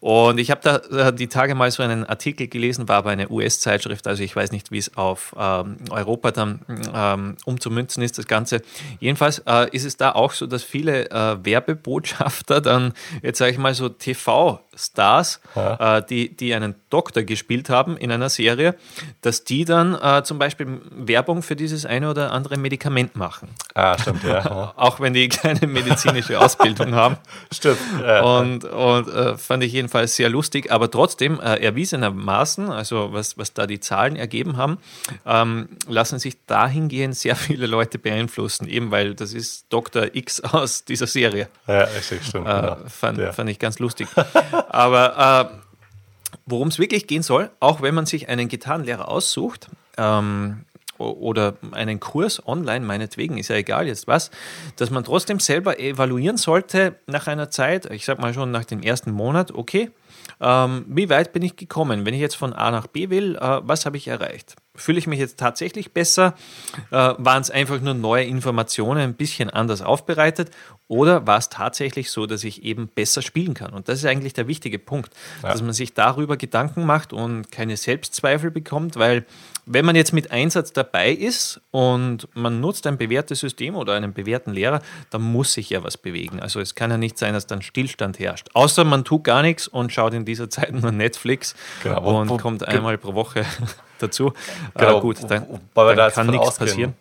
Und 0.00 0.38
ich 0.38 0.50
habe 0.50 0.60
da 0.62 1.08
äh, 1.08 1.12
die 1.12 1.28
Tage 1.28 1.54
mal 1.54 1.70
so 1.70 1.82
einen 1.82 2.06
Artikel 2.06 2.48
gelesen, 2.48 2.88
war 2.88 2.96
aber 2.96 3.10
eine 3.10 3.30
US-Zeitschrift, 3.30 4.06
also 4.06 4.22
ich 4.22 4.34
weiß 4.34 4.50
nicht, 4.50 4.72
wie 4.72 4.78
es 4.78 4.96
auf 4.96 5.34
ähm, 5.38 5.76
Europa 5.90 6.30
dann 6.30 6.60
ähm, 6.94 7.36
umzumünzen 7.44 8.02
ist, 8.02 8.16
das 8.16 8.26
Ganze. 8.26 8.62
Jedenfalls 8.98 9.42
äh, 9.46 9.68
ist 9.72 9.84
es 9.84 9.98
da 9.98 10.12
auch 10.12 10.32
so, 10.32 10.46
dass 10.46 10.62
viele 10.62 11.10
äh, 11.10 11.44
Werbebotschafter 11.44 12.62
dann, 12.62 12.94
jetzt 13.22 13.38
sage 13.38 13.52
ich 13.52 13.58
mal 13.58 13.74
so 13.74 13.90
TV-Stars, 13.90 15.40
ja. 15.54 15.98
äh, 15.98 16.02
die, 16.08 16.34
die 16.34 16.54
einen 16.54 16.76
Doktor 16.88 17.22
gespielt 17.22 17.68
haben 17.68 17.98
in 17.98 18.10
einer 18.10 18.30
Serie, 18.30 18.76
dass 19.20 19.44
die 19.44 19.66
dann 19.66 19.94
äh, 20.00 20.22
zum 20.22 20.38
Beispiel 20.38 20.80
Werbung 20.92 21.42
für 21.42 21.56
dieses 21.56 21.84
eine 21.84 22.08
oder 22.08 22.32
andere 22.32 22.56
Medikament 22.56 23.16
machen. 23.16 23.48
Ah, 23.74 23.98
stimmt, 23.98 24.24
ja. 24.24 24.72
auch 24.76 24.98
wenn 24.98 25.12
die 25.12 25.28
keine 25.28 25.66
medizinische 25.66 26.40
Ausbildung 26.40 26.94
haben. 26.94 27.18
Stimmt. 27.52 27.78
Ja. 28.00 28.22
Und, 28.22 28.64
und 28.64 29.08
äh, 29.08 29.36
fand 29.36 29.62
ich 29.62 29.72
jedenfalls 29.72 29.89
jedenfalls 29.90 30.14
sehr 30.14 30.28
lustig, 30.28 30.70
aber 30.70 30.88
trotzdem 30.90 31.40
äh, 31.40 31.56
erwiesenermaßen, 31.56 32.70
also 32.70 33.12
was, 33.12 33.36
was 33.36 33.52
da 33.52 33.66
die 33.66 33.80
Zahlen 33.80 34.14
ergeben 34.14 34.56
haben, 34.56 34.78
ähm, 35.26 35.68
lassen 35.88 36.20
sich 36.20 36.36
dahingehend 36.46 37.16
sehr 37.16 37.34
viele 37.36 37.66
Leute 37.66 37.98
beeinflussen, 37.98 38.68
eben 38.68 38.92
weil 38.92 39.14
das 39.14 39.32
ist 39.32 39.66
Dr. 39.70 40.14
X 40.14 40.40
aus 40.40 40.84
dieser 40.84 41.08
Serie. 41.08 41.48
Ja, 41.66 41.82
richtig, 41.82 42.24
stimmt. 42.24 42.46
Äh, 42.46 42.50
genau. 42.50 42.76
fand, 42.86 43.18
ja. 43.18 43.32
fand 43.32 43.50
ich 43.50 43.58
ganz 43.58 43.80
lustig. 43.80 44.06
aber 44.68 45.50
äh, 45.50 46.34
worum 46.46 46.68
es 46.68 46.78
wirklich 46.78 47.08
gehen 47.08 47.22
soll, 47.22 47.50
auch 47.58 47.82
wenn 47.82 47.94
man 47.94 48.06
sich 48.06 48.28
einen 48.28 48.46
Gitarrenlehrer 48.48 49.08
aussucht, 49.08 49.68
ähm, 49.96 50.64
oder 51.00 51.54
einen 51.72 52.00
Kurs 52.00 52.46
online, 52.46 52.84
meinetwegen, 52.84 53.38
ist 53.38 53.48
ja 53.48 53.56
egal 53.56 53.86
jetzt 53.86 54.06
was, 54.06 54.30
dass 54.76 54.90
man 54.90 55.04
trotzdem 55.04 55.40
selber 55.40 55.78
evaluieren 55.78 56.36
sollte 56.36 56.96
nach 57.06 57.26
einer 57.26 57.50
Zeit, 57.50 57.90
ich 57.90 58.04
sag 58.04 58.18
mal 58.18 58.34
schon 58.34 58.50
nach 58.50 58.64
dem 58.64 58.82
ersten 58.82 59.10
Monat, 59.10 59.52
okay, 59.52 59.90
ähm, 60.40 60.84
wie 60.88 61.08
weit 61.08 61.32
bin 61.32 61.42
ich 61.42 61.56
gekommen? 61.56 62.06
Wenn 62.06 62.14
ich 62.14 62.20
jetzt 62.20 62.36
von 62.36 62.52
A 62.52 62.70
nach 62.70 62.86
B 62.86 63.10
will, 63.10 63.36
äh, 63.36 63.60
was 63.62 63.86
habe 63.86 63.96
ich 63.96 64.08
erreicht? 64.08 64.56
Fühle 64.76 64.98
ich 64.98 65.08
mich 65.08 65.18
jetzt 65.18 65.38
tatsächlich 65.38 65.92
besser? 65.92 66.34
Äh, 66.90 67.14
waren 67.18 67.42
es 67.42 67.50
einfach 67.50 67.80
nur 67.80 67.94
neue 67.94 68.24
Informationen, 68.24 69.00
ein 69.00 69.14
bisschen 69.14 69.50
anders 69.50 69.82
aufbereitet? 69.82 70.50
Oder 70.86 71.26
war 71.26 71.38
es 71.38 71.48
tatsächlich 71.48 72.10
so, 72.10 72.26
dass 72.26 72.44
ich 72.44 72.62
eben 72.62 72.86
besser 72.88 73.20
spielen 73.20 73.54
kann? 73.54 73.72
Und 73.72 73.88
das 73.88 73.98
ist 73.98 74.06
eigentlich 74.06 74.32
der 74.32 74.46
wichtige 74.46 74.78
Punkt, 74.78 75.12
ja. 75.42 75.50
dass 75.50 75.62
man 75.62 75.72
sich 75.72 75.94
darüber 75.94 76.36
Gedanken 76.36 76.86
macht 76.86 77.12
und 77.12 77.50
keine 77.50 77.76
Selbstzweifel 77.76 78.52
bekommt, 78.52 78.96
weil 78.96 79.24
wenn 79.66 79.84
man 79.84 79.96
jetzt 79.96 80.12
mit 80.12 80.30
Einsatz 80.30 80.72
dabei 80.72 81.12
ist 81.12 81.60
und 81.70 82.28
man 82.34 82.60
nutzt 82.60 82.86
ein 82.86 82.96
bewährtes 82.96 83.40
System 83.40 83.76
oder 83.76 83.94
einen 83.94 84.12
bewährten 84.12 84.52
Lehrer, 84.52 84.82
dann 85.10 85.22
muss 85.22 85.52
sich 85.52 85.70
ja 85.70 85.84
was 85.84 85.96
bewegen. 85.96 86.40
Also 86.40 86.60
es 86.60 86.74
kann 86.74 86.90
ja 86.90 86.96
nicht 86.96 87.18
sein, 87.18 87.34
dass 87.34 87.46
dann 87.46 87.62
Stillstand 87.62 88.18
herrscht. 88.18 88.48
Außer 88.54 88.84
man 88.84 89.04
tut 89.04 89.24
gar 89.24 89.42
nichts 89.42 89.68
und 89.68 89.92
schaut 89.92 90.14
in 90.14 90.24
dieser 90.24 90.48
Zeit 90.48 90.72
nur 90.72 90.92
Netflix 90.92 91.54
genau, 91.82 92.20
und 92.20 92.28
wo, 92.28 92.36
kommt 92.36 92.66
einmal 92.66 92.98
pro 92.98 93.14
Woche 93.14 93.44
dazu. 94.02 94.32
Genau, 94.74 94.98
äh, 94.98 95.00
gut, 95.00 95.18
dann, 95.28 95.46
dann 95.74 95.96
da 95.96 96.10
kann 96.10 96.26
nichts 96.26 96.48
ausgehen. 96.48 96.68
passieren. 96.68 96.94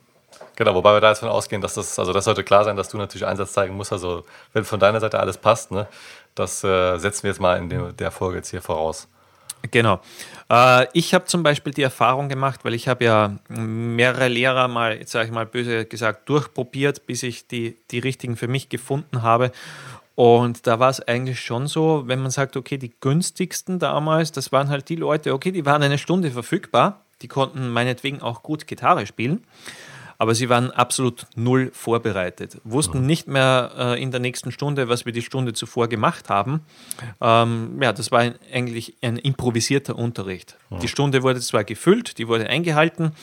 Genau, 0.55 0.75
wobei 0.75 0.93
wir 0.93 0.99
da 0.99 1.09
jetzt 1.09 1.19
von 1.19 1.29
ausgehen, 1.29 1.61
dass 1.61 1.75
das, 1.75 1.97
also 1.97 2.11
das 2.11 2.25
sollte 2.25 2.43
klar 2.43 2.65
sein, 2.65 2.75
dass 2.75 2.89
du 2.89 2.97
natürlich 2.97 3.25
Einsatz 3.25 3.53
zeigen 3.53 3.75
musst. 3.77 3.93
Also 3.93 4.25
wenn 4.51 4.65
von 4.65 4.79
deiner 4.79 4.99
Seite 4.99 5.17
alles 5.19 5.37
passt, 5.37 5.71
ne, 5.71 5.87
das 6.35 6.63
äh, 6.65 6.97
setzen 6.97 7.23
wir 7.23 7.29
jetzt 7.29 7.39
mal 7.39 7.57
in 7.57 7.69
der, 7.69 7.93
der 7.93 8.11
Folge 8.11 8.37
jetzt 8.37 8.49
hier 8.49 8.61
voraus. 8.61 9.07
Genau. 9.71 9.99
Äh, 10.49 10.87
ich 10.93 11.13
habe 11.13 11.25
zum 11.25 11.43
Beispiel 11.43 11.73
die 11.73 11.81
Erfahrung 11.81 12.29
gemacht, 12.29 12.61
weil 12.63 12.73
ich 12.73 12.87
habe 12.87 13.03
ja 13.05 13.37
mehrere 13.47 14.27
Lehrer 14.27 14.67
mal, 14.67 14.97
jetzt 14.97 15.11
sage 15.11 15.27
ich 15.27 15.31
mal 15.31 15.45
böse 15.45 15.85
gesagt, 15.85 16.27
durchprobiert, 16.29 17.05
bis 17.05 17.23
ich 17.23 17.47
die, 17.47 17.77
die 17.91 17.99
richtigen 17.99 18.35
für 18.35 18.47
mich 18.47 18.69
gefunden 18.69 19.21
habe. 19.21 19.51
Und 20.19 20.67
da 20.67 20.81
war 20.81 20.89
es 20.89 20.99
eigentlich 20.99 21.39
schon 21.39 21.67
so, 21.67 22.03
wenn 22.07 22.19
man 22.19 22.29
sagt, 22.29 22.57
okay, 22.57 22.77
die 22.77 22.91
günstigsten 22.99 23.79
damals, 23.79 24.33
das 24.33 24.51
waren 24.51 24.67
halt 24.67 24.89
die 24.89 24.97
Leute, 24.97 25.33
okay, 25.33 25.53
die 25.53 25.65
waren 25.65 25.81
eine 25.81 25.97
Stunde 25.97 26.29
verfügbar, 26.29 27.05
die 27.21 27.29
konnten 27.29 27.69
meinetwegen 27.69 28.21
auch 28.21 28.43
gut 28.43 28.67
Gitarre 28.67 29.07
spielen 29.07 29.45
aber 30.21 30.35
sie 30.35 30.49
waren 30.49 30.69
absolut 30.69 31.27
null 31.35 31.71
vorbereitet, 31.73 32.59
wussten 32.65 33.05
nicht 33.05 33.29
mehr 33.29 33.71
äh, 33.77 34.03
in 34.03 34.11
der 34.11 34.19
nächsten 34.19 34.51
Stunde, 34.51 34.89
was 34.89 35.05
wir 35.05 35.13
die 35.13 35.21
Stunde 35.21 35.53
zuvor 35.53 35.87
gemacht 35.87 36.27
haben. 36.27 36.59
Ähm, 37.21 37.81
ja, 37.81 37.93
das 37.93 38.11
war 38.11 38.29
eigentlich 38.53 38.97
ein 39.01 39.17
improvisierter 39.17 39.95
Unterricht. 39.95 40.57
Die 40.81 40.89
Stunde 40.89 41.23
wurde 41.23 41.39
zwar 41.39 41.63
gefüllt, 41.63 42.17
die 42.17 42.27
wurde 42.27 42.47
eingehalten, 42.47 43.13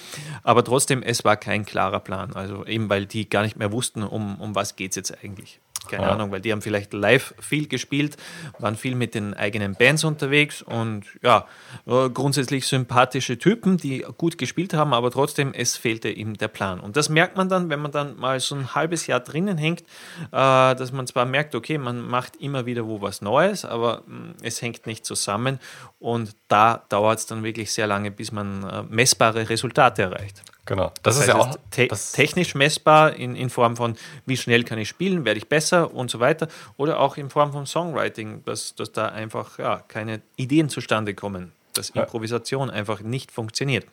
aber 0.43 0.65
trotzdem, 0.65 1.03
es 1.03 1.23
war 1.23 1.37
kein 1.37 1.67
klarer 1.67 2.01
Plan. 2.01 2.33
Also 2.33 2.65
eben, 2.65 2.89
weil 2.89 3.05
die 3.05 3.29
gar 3.29 3.43
nicht 3.43 3.59
mehr 3.59 3.73
wussten, 3.73 4.03
um, 4.03 4.41
um 4.41 4.55
was 4.55 4.75
geht 4.75 4.93
es 4.93 4.97
jetzt 4.97 5.23
eigentlich. 5.23 5.61
Keine 5.89 6.05
ja. 6.05 6.11
Ahnung, 6.11 6.31
weil 6.31 6.41
die 6.41 6.53
haben 6.53 6.63
vielleicht 6.63 6.93
live 6.93 7.35
viel 7.41 7.69
gespielt, 7.69 8.17
waren 8.59 8.77
viel 8.77 8.95
mit 8.95 9.15
den 9.15 9.35
eigenen 9.35 9.75
Bands 9.75 10.05
unterwegs 10.05 10.63
und 10.63 11.05
ja, 11.23 11.47
äh, 11.87 12.09
grundsätzlich 12.11 12.67
sympathische 12.67 13.39
Typen, 13.39 13.77
die 13.77 14.05
gut 14.17 14.39
gespielt 14.39 14.75
haben, 14.75 14.93
aber 14.93 15.11
trotzdem, 15.11 15.53
es 15.53 15.77
fehlte 15.77 16.09
ihm 16.09 16.35
der 16.35 16.49
Plan. 16.49 16.81
Und 16.81 16.97
das 16.97 17.09
merkt 17.09 17.37
man 17.37 17.49
dann, 17.49 17.71
wenn 17.71 17.81
man 17.81 17.93
dann 17.93 18.17
mal 18.17 18.41
so 18.41 18.55
ein 18.55 18.75
halbes 18.75 19.07
Jahr 19.07 19.21
drinnen 19.21 19.59
hängt, 19.59 19.81
äh, 19.81 19.85
dass 20.31 20.93
man 20.93 21.07
zwar 21.07 21.27
merkt, 21.27 21.55
okay, 21.55 21.79
man 21.79 22.07
macht 22.07 22.37
immer 22.37 22.67
wieder 22.67 22.87
wo 22.87 23.01
was 23.01 23.23
Neues, 23.23 23.65
aber 23.65 24.03
mm, 24.07 24.37
es 24.43 24.63
hängt 24.63 24.87
nicht 24.87 25.05
zusammen 25.05 25.59
und 25.99 26.37
da 26.49 26.85
dauert 26.89 27.19
es 27.19 27.27
dann 27.27 27.43
wirklich 27.43 27.73
sehr 27.73 27.87
lange, 27.87 28.11
bis 28.11 28.33
man 28.33 28.63
äh, 28.63 28.83
messbare 28.89 29.49
Resultate 29.49 30.03
erreicht. 30.03 30.43
Genau. 30.67 30.93
Das, 31.03 31.15
das 31.15 31.19
ist 31.21 31.29
ja 31.29 31.37
auch 31.37 31.57
te 31.71 31.89
technisch 31.89 32.55
messbar 32.55 33.15
in, 33.15 33.37
in 33.37 33.51
Form 33.51 33.77
von, 33.77 33.97
wie 34.27 34.37
schnell 34.37 34.65
kann 34.65 34.79
ich 34.79 34.89
spielen, 34.89 35.25
werde 35.25 35.39
ich 35.39 35.49
besser 35.49 35.95
und 35.95 36.11
so 36.11 36.19
weiter. 36.21 36.49
Oder 36.77 36.99
auch 37.01 37.17
in 37.17 37.31
Form 37.31 37.53
von 37.53 37.67
Songwriting, 37.67 38.43
dass, 38.45 38.75
dass 38.75 38.93
da 38.93 39.07
einfach 39.07 39.59
ja, 39.59 39.81
keine 39.87 40.21
Ideen 40.35 40.69
zustande 40.69 41.15
kommen, 41.15 41.53
dass 41.73 41.95
ja. 41.95 42.03
Improvisation 42.03 42.69
einfach 42.69 43.01
nicht 43.01 43.31
funktioniert. 43.31 43.87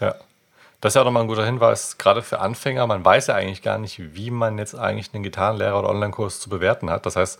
Ja. 0.00 0.14
Das 0.80 0.92
ist 0.92 0.94
ja 0.94 1.02
auch 1.02 1.04
nochmal 1.04 1.24
ein 1.24 1.28
guter 1.28 1.44
Hinweis, 1.44 1.98
gerade 1.98 2.22
für 2.22 2.38
Anfänger. 2.38 2.86
Man 2.86 3.04
weiß 3.04 3.26
ja 3.26 3.34
eigentlich 3.34 3.60
gar 3.60 3.76
nicht, 3.76 4.14
wie 4.14 4.30
man 4.30 4.56
jetzt 4.56 4.74
eigentlich 4.74 5.12
einen 5.12 5.22
Gitarrenlehrer 5.22 5.78
oder 5.78 5.90
Online-Kurs 5.90 6.40
zu 6.40 6.48
bewerten 6.48 6.88
hat. 6.88 7.04
Das 7.04 7.16
heißt, 7.16 7.38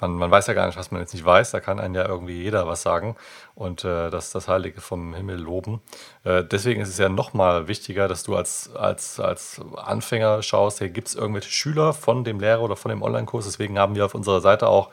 man, 0.00 0.14
man 0.14 0.30
weiß 0.30 0.46
ja 0.46 0.54
gar 0.54 0.66
nicht, 0.66 0.78
was 0.78 0.90
man 0.90 1.00
jetzt 1.00 1.14
nicht 1.14 1.24
weiß. 1.24 1.50
Da 1.50 1.60
kann 1.60 1.78
einem 1.78 1.94
ja 1.94 2.06
irgendwie 2.06 2.42
jeder 2.42 2.66
was 2.66 2.82
sagen 2.82 3.16
und 3.54 3.84
äh, 3.84 4.10
das, 4.10 4.30
das 4.32 4.48
Heilige 4.48 4.80
vom 4.80 5.14
Himmel 5.14 5.38
loben. 5.38 5.80
Äh, 6.24 6.44
deswegen 6.44 6.80
ist 6.80 6.88
es 6.88 6.98
ja 6.98 7.08
nochmal 7.08 7.68
wichtiger, 7.68 8.08
dass 8.08 8.22
du 8.22 8.36
als, 8.36 8.70
als, 8.74 9.20
als 9.20 9.60
Anfänger 9.76 10.42
schaust, 10.42 10.80
hey, 10.80 10.90
gibt 10.90 11.08
es 11.08 11.14
irgendwelche 11.14 11.50
Schüler 11.50 11.92
von 11.92 12.24
dem 12.24 12.40
Lehrer 12.40 12.62
oder 12.62 12.76
von 12.76 12.90
dem 12.90 13.02
Online-Kurs? 13.02 13.44
Deswegen 13.44 13.78
haben 13.78 13.94
wir 13.94 14.04
auf 14.04 14.14
unserer 14.14 14.40
Seite 14.40 14.68
auch 14.68 14.90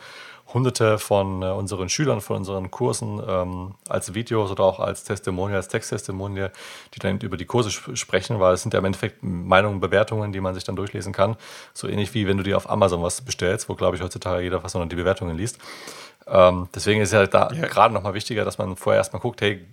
hunderte 0.54 0.98
von 0.98 1.42
äh, 1.42 1.48
unseren 1.48 1.90
Schülern, 1.90 2.22
von 2.22 2.38
unseren 2.38 2.72
Kursen 2.72 3.22
ähm, 3.28 3.76
als 3.90 4.14
Videos 4.14 4.52
oder 4.52 4.64
auch 4.64 4.80
als 4.80 5.04
Testimonial, 5.04 5.58
als 5.58 5.68
Texttestimonial, 5.68 6.52
die 6.94 7.00
dann 7.00 7.20
über 7.20 7.38
die 7.38 7.46
Kurse 7.46 7.70
sp 7.70 7.96
sprechen, 7.96 8.40
weil 8.40 8.54
es 8.54 8.62
sind 8.62 8.74
ja 8.74 8.80
im 8.80 8.86
Endeffekt 8.86 9.22
Meinungen, 9.22 9.80
Bewertungen, 9.80 10.32
die 10.32 10.40
man 10.40 10.54
sich 10.54 10.64
dann 10.64 10.76
durchlesen 10.76 11.14
kann. 11.14 11.36
So 11.74 11.88
ähnlich 11.88 12.14
wie 12.14 12.28
wenn 12.28 12.38
du 12.38 12.44
dir 12.44 12.58
auf 12.58 12.70
Amazon 12.70 13.04
was 13.04 13.22
bestellst, 13.22 13.68
wo 13.70 13.76
glaube 13.76 13.98
ich 13.98 14.04
heutzutage 14.04 14.42
jeder 14.42 14.62
fast 14.62 14.76
nur 14.76 14.86
die 14.86 14.96
Bewertungen 14.96 15.38
liest. 15.38 15.60
Ähm, 16.28 16.70
deswegen 16.74 17.02
ist 17.02 17.10
es 17.10 17.14
ja 17.14 17.26
da 17.28 17.52
ja. 17.54 17.68
gerade 17.68 17.94
nochmal 17.94 18.14
wichtiger, 18.14 18.46
dass 18.46 18.58
man 18.58 18.76
vorher 18.76 19.00
erstmal 19.00 19.22
guckt, 19.22 19.42
hey, 19.42 19.66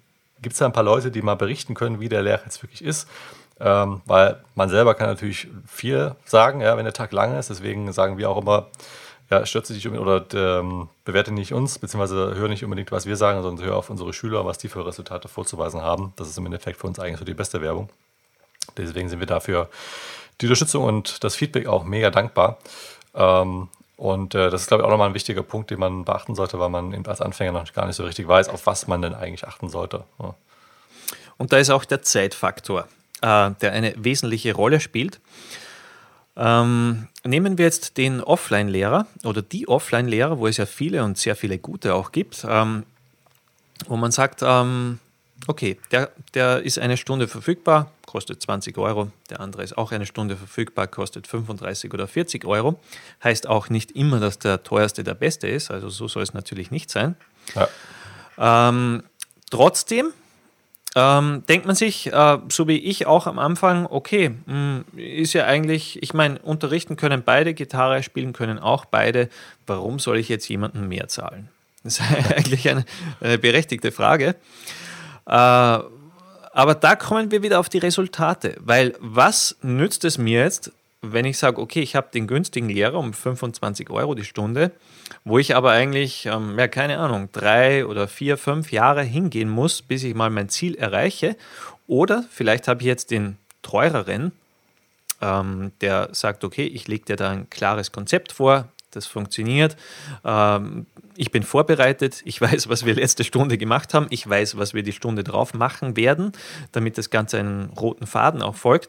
gibt 0.43 0.53
es 0.53 0.59
da 0.59 0.67
ein 0.67 0.73
paar 0.73 0.85
Leute, 0.85 1.11
die 1.11 1.23
mal 1.23 1.37
berichten 1.37 1.75
können, 1.75 2.01
wie 2.01 2.09
der 2.09 2.23
Lehrer 2.23 2.43
jetzt 2.45 2.63
wirklich 2.63 2.85
ist? 2.85 3.09
Ähm, 3.61 4.03
weil 4.05 4.43
man 4.57 4.69
selber 4.69 4.95
kann 4.95 5.09
natürlich 5.09 5.49
viel 5.67 6.17
sagen, 6.25 6.61
ja, 6.61 6.77
wenn 6.77 6.85
der 6.85 6.93
Tag 6.93 7.13
lang 7.13 7.37
ist. 7.39 7.51
Deswegen 7.51 7.93
sagen 7.93 8.19
wir 8.19 8.29
auch 8.29 8.39
immer, 8.39 8.67
ja, 9.31 9.47
stürze 9.47 9.73
dich 9.73 9.89
oder 9.89 10.25
ähm, 10.35 10.89
bewerte 11.05 11.33
nicht 11.33 11.53
uns, 11.53 11.79
beziehungsweise 11.79 12.35
höre 12.35 12.49
nicht 12.49 12.65
unbedingt, 12.65 12.93
was 12.93 13.07
wir 13.07 13.17
sagen, 13.17 13.43
sondern 13.43 13.65
höre 13.65 13.77
auf 13.77 13.91
unsere 13.91 14.13
Schüler, 14.13 14.45
was 14.45 14.59
die 14.59 14.69
für 14.69 14.87
Resultate 14.87 15.29
vorzuweisen 15.29 15.81
haben. 15.83 16.13
Das 16.17 16.29
ist 16.29 16.37
im 16.37 16.47
Endeffekt 16.47 16.79
für 16.79 16.87
uns 16.87 16.99
eigentlich 16.99 17.19
so 17.19 17.25
die 17.25 17.35
beste 17.35 17.63
Werbung. 17.63 17.89
Deswegen 18.77 19.09
sind 19.09 19.21
wir 19.21 19.27
dafür 19.27 19.69
die 20.41 20.47
Unterstützung 20.47 20.85
und 20.85 21.25
das 21.25 21.37
Feedback 21.37 21.67
auch 21.67 21.85
mega 21.85 22.11
dankbar. 22.11 22.59
Ähm, 23.15 23.69
und 23.97 24.35
äh, 24.35 24.51
das 24.51 24.63
ist, 24.63 24.69
glaube 24.69 24.83
ich, 24.83 24.87
auch 24.87 24.91
nochmal 24.91 25.09
ein 25.09 25.15
wichtiger 25.15 25.43
Punkt, 25.43 25.71
den 25.71 25.79
man 25.79 26.05
beachten 26.05 26.35
sollte, 26.35 26.59
weil 26.59 26.69
man 26.69 27.07
als 27.07 27.21
Anfänger 27.21 27.53
noch 27.53 27.73
gar 27.73 27.87
nicht 27.87 27.97
so 27.97 28.05
richtig 28.05 28.27
weiß, 28.27 28.49
auf 28.49 28.67
was 28.67 28.89
man 28.89 29.03
denn 29.03 29.15
eigentlich 29.15 29.47
achten 29.47 29.69
sollte. 29.69 30.05
Ja. 30.19 30.35
Und 31.37 31.53
da 31.53 31.59
ist 31.59 31.71
auch 31.71 31.85
der 31.85 32.03
Zeitfaktor, 32.03 32.89
äh, 33.23 33.51
der 33.61 33.73
eine 33.73 33.95
wesentliche 33.97 34.55
Rolle 34.55 34.81
spielt. 34.81 35.21
Ähm, 36.37 37.09
nehmen 37.25 37.59
wir 37.59 37.65
jetzt 37.65 37.97
den 37.97 38.21
Offline-Lehrer 38.21 39.07
oder 39.25 39.43
die 39.43 39.69
Offline-Lehrer, 39.69 40.39
wo 40.39 40.47
es 40.47 40.57
ja 40.57 40.67
viele 40.67 41.05
und 41.05 41.17
sehr 41.17 41.37
viele 41.37 41.59
gute 41.59 41.95
auch 41.95 42.11
gibt, 42.11 42.45
ähm, 42.49 42.85
wo 43.87 43.97
man 43.97 44.11
sagt, 44.11 44.41
ähm, 44.43 44.99
okay, 45.47 45.79
der, 45.93 46.11
der 46.35 46.63
ist 46.63 46.79
eine 46.79 46.97
Stunde 46.97 47.29
verfügbar, 47.29 47.93
kostet 48.07 48.43
20 48.43 48.79
Euro, 48.79 49.11
der 49.31 49.41
andere 49.41 49.63
ist 49.63 49.79
auch 49.79 49.93
eine 49.93 50.07
Stunde 50.07 50.37
verfügbar, 50.37 50.87
kostet 50.87 51.27
35 51.27 51.93
oder 51.93 52.09
40 52.09 52.45
Euro. 52.45 52.81
Heißt 53.23 53.47
auch 53.47 53.69
nicht 53.69 53.93
immer, 53.93 54.19
dass 54.19 54.39
der 54.39 54.63
teuerste 54.63 55.05
der 55.05 55.15
beste 55.15 55.47
ist, 55.47 55.71
also 55.71 55.89
so 55.89 56.09
soll 56.09 56.23
es 56.23 56.35
natürlich 56.35 56.71
nicht 56.71 56.91
sein. 56.91 57.17
Ja. 57.55 57.69
Ähm, 58.69 59.05
trotzdem 59.51 60.13
ähm, 60.95 61.43
denkt 61.49 61.67
man 61.67 61.75
sich, 61.75 62.13
äh, 62.13 62.39
so 62.49 62.69
wie 62.69 62.79
ich 62.79 63.07
auch 63.07 63.27
am 63.27 63.39
Anfang, 63.39 63.87
okay, 63.87 64.31
mh, 64.47 64.85
hm, 64.93 64.99
ist 64.99 65.33
ja 65.33 65.45
eigentlich, 65.45 66.03
ich 66.03 66.15
meine, 66.15 66.39
unterrichten 66.39 66.97
können 66.97 67.23
beide, 67.25 67.55
Gitarre 67.55 68.03
spielen 68.03 68.33
können 68.33 68.59
auch 68.59 68.85
beide, 68.85 69.29
warum 69.67 69.99
soll 69.99 70.19
ich 70.19 70.29
jetzt 70.29 70.49
jemandem 70.49 70.89
mehr 70.89 71.09
zahlen? 71.09 71.49
Das 71.83 71.99
ist 71.99 72.03
eigentlich 72.37 72.69
eine, 72.69 72.85
eine 73.21 73.39
berechtigte 73.39 73.91
Frage. 73.91 74.37
Äh, 75.27 75.79
aber 76.57 76.77
da 76.77 76.95
kommen 76.95 77.33
wir 77.33 77.43
wieder 77.43 77.59
auf 77.59 77.69
die 77.69 77.79
Resultate, 77.79 78.57
weil 78.61 78.95
was 79.01 79.57
nützt 79.63 80.05
es 80.05 80.19
mir 80.19 80.43
jetzt, 80.43 80.71
wenn 81.13 81.25
ich 81.25 81.39
sage, 81.39 81.61
okay, 81.61 81.81
ich 81.81 81.97
habe 81.97 82.09
den 82.13 82.27
günstigen 82.27 82.69
Lehrer 82.69 82.99
um 82.99 83.13
25 83.13 83.91
Euro 83.91 84.15
die 84.15 84.25
Stunde, 84.25 84.73
wo 85.25 85.39
ich 85.39 85.55
aber 85.57 85.71
eigentlich, 85.71 86.27
ähm, 86.27 86.59
ja, 86.59 86.69
keine 86.69 86.99
Ahnung, 86.99 87.29
drei 87.33 87.87
oder 87.87 88.09
vier, 88.09 88.37
fünf 88.37 88.73
Jahre 88.73 89.03
hingehen 89.03 89.49
muss, 89.49 89.83
bis 89.83 90.05
ich 90.05 90.15
mal 90.15 90.31
mein 90.31 90.49
Ziel 90.49 90.75
erreiche. 90.75 91.37
Oder 91.87 92.25
vielleicht 92.31 92.69
habe 92.69 92.81
ich 92.81 92.87
jetzt 92.87 93.11
den 93.11 93.37
teureren, 93.63 94.33
ähm, 95.21 95.73
der 95.81 96.11
sagt, 96.13 96.45
okay, 96.45 96.67
ich 96.67 96.89
lege 96.89 97.05
dir 97.05 97.17
da 97.17 97.31
ein 97.31 97.51
klares 97.51 97.93
Konzept 97.93 98.33
vor, 98.33 98.69
das 98.97 99.07
funktioniert. 99.07 99.77
Ähm, 100.25 100.87
ich 101.17 101.31
bin 101.31 101.43
vorbereitet, 101.43 102.23
ich 102.25 102.41
weiß, 102.41 102.69
was 102.69 102.85
wir 102.85 102.95
letzte 102.95 103.25
Stunde 103.25 103.59
gemacht 103.59 103.95
haben, 103.95 104.07
ich 104.11 104.29
weiß, 104.29 104.57
was 104.57 104.75
wir 104.75 104.83
die 104.83 104.93
Stunde 104.93 105.25
drauf 105.25 105.55
machen 105.55 105.97
werden, 105.97 106.33
damit 106.73 106.99
das 106.99 107.11
Ganze 107.11 107.39
einen 107.39 107.71
roten 107.71 108.07
Faden 108.07 108.43
auch 108.43 108.57
folgt. 108.57 108.89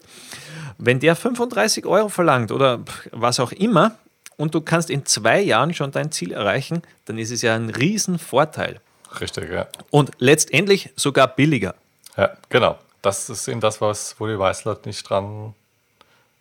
Wenn 0.77 0.99
der 0.99 1.15
35 1.15 1.85
Euro 1.85 2.09
verlangt 2.09 2.51
oder 2.51 2.81
was 3.11 3.39
auch 3.39 3.51
immer, 3.51 3.97
und 4.37 4.53
du 4.53 4.61
kannst 4.61 4.89
in 4.89 5.05
zwei 5.05 5.39
Jahren 5.39 5.73
schon 5.73 5.91
dein 5.91 6.11
Ziel 6.11 6.31
erreichen, 6.33 6.81
dann 7.05 7.17
ist 7.17 7.31
es 7.31 7.41
ja 7.41 7.55
ein 7.55 7.69
Riesenvorteil. 7.69 8.81
Richtig, 9.19 9.49
ja. 9.49 9.67
Und 9.91 10.11
letztendlich 10.19 10.89
sogar 10.95 11.27
billiger. 11.27 11.75
Ja, 12.17 12.31
genau. 12.49 12.77
Das 13.01 13.29
ist 13.29 13.47
eben 13.47 13.61
das, 13.61 13.81
was, 13.81 14.15
wo 14.19 14.27
die 14.27 14.37
Weißler 14.37 14.79
nicht 14.85 15.07
dran 15.09 15.53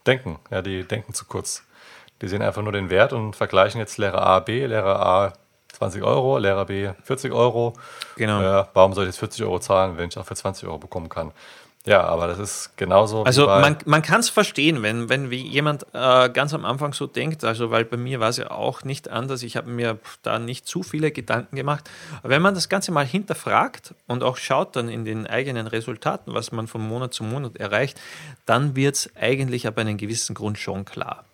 denken. 0.07 0.39
Ja, 0.51 0.63
die 0.63 0.83
denken 0.85 1.15
zu 1.15 1.25
kurz. 1.27 1.63
Die 2.25 2.29
sehen 2.31 2.41
einfach 2.41 2.63
nur 2.63 2.73
den 2.73 2.89
Wert 2.89 3.13
und 3.13 3.37
vergleichen 3.37 3.79
jetzt 3.79 3.99
Lehrer 3.99 4.27
A, 4.27 4.41
B, 4.41 4.65
Lehrer 4.65 4.99
A 4.99 5.33
20 5.75 6.03
Euro, 6.03 6.39
Lehrer 6.39 6.65
B 6.65 6.89
40 7.03 7.33
Euro. 7.33 7.75
Genau. 8.17 8.41
Ja, 8.41 8.69
warum 8.73 8.95
soll 8.95 9.05
ich 9.05 9.09
jetzt 9.09 9.19
40 9.19 9.45
Euro 9.45 9.59
zahlen, 9.59 9.99
wenn 9.99 10.09
ich 10.09 10.17
auch 10.17 10.25
für 10.25 10.35
20 10.35 10.67
Euro 10.67 10.79
bekommen 10.79 11.11
kann? 11.11 11.33
Ja, 11.87 12.03
aber 12.05 12.29
das 12.29 12.39
ist 12.39 12.79
genauso. 12.79 13.25
Also 13.25 13.45
man, 13.45 13.77
man 13.85 14.01
kann 14.01 14.21
es 14.21 14.31
verstehen, 14.31 14.83
wenn, 14.83 15.11
wenn 15.11 15.31
jemand 15.31 15.85
äh, 15.93 16.31
ganz 16.31 16.55
am 16.55 16.65
Anfang 16.65 16.95
so 16.95 17.07
denkt, 17.07 17.45
also 17.45 17.71
weil 17.71 17.85
bei 17.85 17.99
mir 17.99 18.21
war 18.21 18.31
es 18.31 18.39
ja 18.39 18.51
auch 18.51 18.85
nicht 18.85 19.11
anders, 19.11 19.43
ich 19.43 19.59
habe 19.59 19.69
mir 19.69 19.99
da 20.23 20.39
nicht 20.39 20.67
zu 20.67 20.83
viele 20.83 21.11
Gedanken 21.11 21.57
gemacht. 21.57 21.91
Aber 22.23 22.31
wenn 22.31 22.41
man 22.41 22.55
das 22.55 22.71
Ganze 22.71 22.91
mal 22.91 23.05
hinterfragt 23.05 23.95
und 24.07 24.23
auch 24.23 24.39
schaut 24.39 24.77
dann 24.77 24.89
in 24.89 25.05
den 25.05 25.27
eigenen 25.27 25.67
Resultaten, 25.67 26.33
was 26.33 26.53
man 26.53 26.69
von 26.69 26.81
Monat 26.81 27.13
zu 27.13 27.23
Monat 27.23 27.59
erreicht, 27.59 28.01
dann 28.47 28.77
wird 28.77 28.95
es 28.95 29.11
eigentlich 29.15 29.67
ab 29.67 29.77
einem 29.77 29.99
gewissen 29.99 30.35
Grund 30.35 30.59
schon 30.59 30.87
klar. 30.87 31.27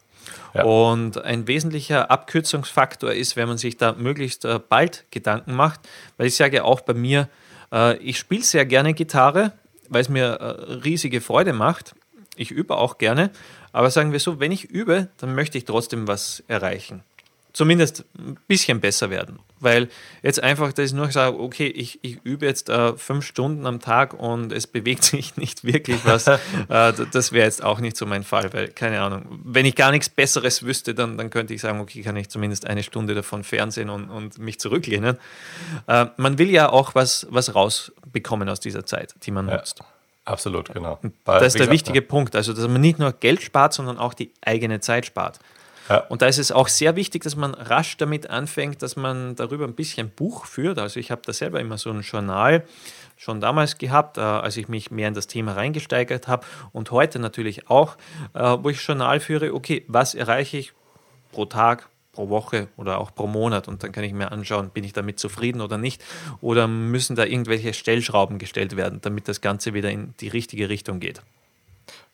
Ja. 0.54 0.64
Und 0.64 1.22
ein 1.22 1.46
wesentlicher 1.46 2.10
Abkürzungsfaktor 2.10 3.12
ist, 3.12 3.36
wenn 3.36 3.48
man 3.48 3.58
sich 3.58 3.76
da 3.76 3.92
möglichst 3.92 4.44
äh, 4.44 4.58
bald 4.66 5.04
Gedanken 5.10 5.54
macht, 5.54 5.80
weil 6.16 6.26
ich 6.26 6.36
sage 6.36 6.64
auch 6.64 6.80
bei 6.80 6.94
mir, 6.94 7.28
äh, 7.72 7.96
ich 7.98 8.18
spiele 8.18 8.42
sehr 8.42 8.66
gerne 8.66 8.94
Gitarre, 8.94 9.52
weil 9.88 10.02
es 10.02 10.08
mir 10.08 10.24
äh, 10.24 10.72
riesige 10.84 11.20
Freude 11.20 11.52
macht. 11.52 11.94
Ich 12.36 12.50
übe 12.50 12.76
auch 12.76 12.98
gerne, 12.98 13.30
aber 13.72 13.90
sagen 13.90 14.12
wir 14.12 14.20
so, 14.20 14.40
wenn 14.40 14.52
ich 14.52 14.64
übe, 14.64 15.08
dann 15.18 15.34
möchte 15.34 15.58
ich 15.58 15.64
trotzdem 15.64 16.08
was 16.08 16.42
erreichen. 16.48 17.02
Zumindest 17.52 18.04
ein 18.16 18.38
bisschen 18.46 18.80
besser 18.80 19.10
werden. 19.10 19.40
Weil 19.60 19.88
jetzt 20.22 20.42
einfach, 20.42 20.72
dass 20.72 20.86
ich 20.86 20.92
nur 20.92 21.10
sage, 21.10 21.38
okay, 21.38 21.66
ich, 21.66 21.98
ich 22.02 22.18
übe 22.24 22.46
jetzt 22.46 22.68
äh, 22.68 22.94
fünf 22.96 23.24
Stunden 23.24 23.66
am 23.66 23.80
Tag 23.80 24.14
und 24.14 24.52
es 24.52 24.66
bewegt 24.66 25.04
sich 25.04 25.36
nicht 25.36 25.64
wirklich 25.64 26.04
was, 26.04 26.26
äh, 26.26 26.38
das 26.68 27.32
wäre 27.32 27.44
jetzt 27.44 27.62
auch 27.62 27.80
nicht 27.80 27.96
so 27.96 28.06
mein 28.06 28.24
Fall, 28.24 28.52
weil, 28.52 28.68
keine 28.68 29.00
Ahnung, 29.00 29.40
wenn 29.44 29.66
ich 29.66 29.76
gar 29.76 29.90
nichts 29.90 30.08
Besseres 30.08 30.64
wüsste, 30.64 30.94
dann, 30.94 31.16
dann 31.18 31.30
könnte 31.30 31.54
ich 31.54 31.60
sagen, 31.60 31.80
okay, 31.80 32.02
kann 32.02 32.16
ich 32.16 32.28
zumindest 32.28 32.66
eine 32.66 32.82
Stunde 32.82 33.14
davon 33.14 33.44
fernsehen 33.44 33.90
und, 33.90 34.08
und 34.08 34.38
mich 34.38 34.58
zurücklehnen. 34.58 35.18
Äh, 35.86 36.06
man 36.16 36.38
will 36.38 36.50
ja 36.50 36.70
auch 36.70 36.94
was, 36.94 37.26
was 37.30 37.54
rausbekommen 37.54 38.48
aus 38.48 38.60
dieser 38.60 38.86
Zeit, 38.86 39.14
die 39.22 39.30
man 39.30 39.48
ja. 39.48 39.56
nutzt. 39.56 39.82
Absolut, 40.24 40.72
genau. 40.72 40.98
Weil, 41.24 41.40
das 41.40 41.48
ist 41.48 41.54
der 41.54 41.60
gesagt, 41.60 41.72
wichtige 41.72 42.00
ja. 42.00 42.06
Punkt. 42.06 42.36
Also, 42.36 42.52
dass 42.52 42.66
man 42.68 42.80
nicht 42.80 42.98
nur 42.98 43.12
Geld 43.12 43.42
spart, 43.42 43.72
sondern 43.72 43.98
auch 43.98 44.14
die 44.14 44.32
eigene 44.42 44.80
Zeit 44.80 45.06
spart. 45.06 45.40
Ja. 45.90 46.04
Und 46.08 46.22
da 46.22 46.26
ist 46.26 46.38
es 46.38 46.52
auch 46.52 46.68
sehr 46.68 46.94
wichtig, 46.94 47.24
dass 47.24 47.34
man 47.34 47.52
rasch 47.52 47.96
damit 47.96 48.30
anfängt, 48.30 48.80
dass 48.80 48.94
man 48.94 49.34
darüber 49.34 49.64
ein 49.64 49.74
bisschen 49.74 50.08
Buch 50.08 50.44
führt. 50.46 50.78
Also 50.78 51.00
ich 51.00 51.10
habe 51.10 51.22
da 51.24 51.32
selber 51.32 51.58
immer 51.60 51.78
so 51.78 51.90
ein 51.90 52.02
Journal 52.02 52.64
schon 53.16 53.40
damals 53.40 53.76
gehabt, 53.76 54.16
äh, 54.16 54.20
als 54.20 54.56
ich 54.56 54.68
mich 54.68 54.92
mehr 54.92 55.08
in 55.08 55.14
das 55.14 55.26
Thema 55.26 55.54
reingesteigert 55.54 56.28
habe 56.28 56.46
und 56.72 56.92
heute 56.92 57.18
natürlich 57.18 57.68
auch, 57.68 57.96
äh, 58.34 58.56
wo 58.60 58.70
ich 58.70 58.80
Journal 58.80 59.18
führe, 59.18 59.52
okay, 59.52 59.84
was 59.88 60.14
erreiche 60.14 60.58
ich 60.58 60.72
pro 61.32 61.44
Tag, 61.44 61.88
pro 62.12 62.28
Woche 62.28 62.68
oder 62.76 62.98
auch 62.98 63.12
pro 63.12 63.26
Monat 63.26 63.66
und 63.66 63.82
dann 63.82 63.90
kann 63.90 64.04
ich 64.04 64.12
mir 64.12 64.30
anschauen, 64.30 64.70
bin 64.70 64.84
ich 64.84 64.92
damit 64.92 65.18
zufrieden 65.18 65.60
oder 65.60 65.76
nicht 65.76 66.04
oder 66.40 66.68
müssen 66.68 67.16
da 67.16 67.24
irgendwelche 67.24 67.74
Stellschrauben 67.74 68.38
gestellt 68.38 68.76
werden, 68.76 69.00
damit 69.02 69.26
das 69.26 69.40
Ganze 69.40 69.74
wieder 69.74 69.90
in 69.90 70.14
die 70.20 70.28
richtige 70.28 70.68
Richtung 70.68 71.00
geht. 71.00 71.20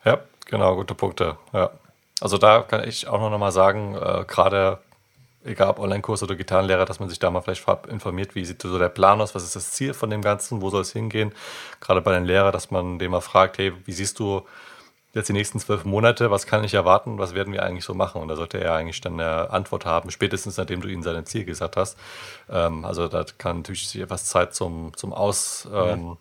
Ja, 0.02 0.20
genau, 0.46 0.76
gute 0.76 0.94
Punkte. 0.94 1.36
Ja. 1.52 1.70
Also 2.20 2.38
da 2.38 2.62
kann 2.62 2.86
ich 2.88 3.08
auch 3.08 3.20
noch 3.20 3.38
mal 3.38 3.52
sagen, 3.52 3.94
äh, 3.94 4.24
gerade 4.26 4.78
egal 5.44 5.68
ob 5.68 5.78
Online-Kurs 5.78 6.22
oder 6.22 6.34
Gitarrenlehrer, 6.34 6.84
dass 6.84 7.00
man 7.00 7.08
sich 7.08 7.18
da 7.18 7.30
mal 7.30 7.40
vielleicht 7.40 7.66
informiert, 7.86 8.34
wie 8.34 8.44
sieht 8.44 8.62
so 8.62 8.78
der 8.78 8.88
Plan 8.88 9.20
aus, 9.20 9.34
was 9.34 9.44
ist 9.44 9.56
das 9.56 9.70
Ziel 9.72 9.94
von 9.94 10.10
dem 10.10 10.22
Ganzen, 10.22 10.60
wo 10.60 10.70
soll 10.70 10.82
es 10.82 10.92
hingehen. 10.92 11.32
Gerade 11.80 12.00
bei 12.00 12.12
den 12.12 12.24
Lehrern, 12.24 12.52
dass 12.52 12.70
man 12.70 12.98
den 12.98 13.10
mal 13.10 13.20
fragt, 13.20 13.58
hey, 13.58 13.72
wie 13.84 13.92
siehst 13.92 14.18
du 14.18 14.42
jetzt 15.14 15.28
die 15.28 15.32
nächsten 15.32 15.58
zwölf 15.58 15.84
Monate, 15.84 16.30
was 16.30 16.46
kann 16.46 16.62
ich 16.62 16.74
erwarten, 16.74 17.18
was 17.18 17.34
werden 17.34 17.52
wir 17.52 17.62
eigentlich 17.62 17.84
so 17.84 17.94
machen? 17.94 18.20
Und 18.20 18.28
da 18.28 18.36
sollte 18.36 18.60
er 18.60 18.74
eigentlich 18.74 19.00
dann 19.00 19.18
eine 19.18 19.50
Antwort 19.50 19.86
haben, 19.86 20.10
spätestens 20.10 20.58
nachdem 20.58 20.82
du 20.82 20.88
ihm 20.88 21.02
sein 21.02 21.24
Ziel 21.24 21.44
gesagt 21.44 21.76
hast. 21.76 21.96
Ähm, 22.50 22.84
also 22.84 23.08
da 23.08 23.24
kann 23.38 23.58
natürlich 23.58 23.88
sich 23.88 24.02
etwas 24.02 24.26
Zeit 24.26 24.54
zum, 24.54 24.92
zum 24.94 25.12
Ausplanen 25.14 26.06
ähm, 26.06 26.16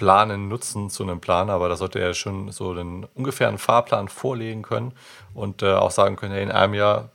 nutzen 0.00 0.88
zu 0.88 1.02
einem 1.02 1.20
Plan, 1.20 1.50
aber 1.50 1.68
da 1.68 1.76
sollte 1.76 1.98
er 1.98 2.14
schon 2.14 2.50
so 2.52 2.70
einen 2.70 3.04
ungefähren 3.14 3.58
Fahrplan 3.58 4.08
vorlegen 4.08 4.62
können 4.62 4.92
und 5.34 5.62
äh, 5.62 5.74
auch 5.74 5.90
sagen 5.90 6.16
können, 6.16 6.32
hey, 6.32 6.42
in 6.42 6.50
einem 6.50 6.74
Jahr 6.74 7.10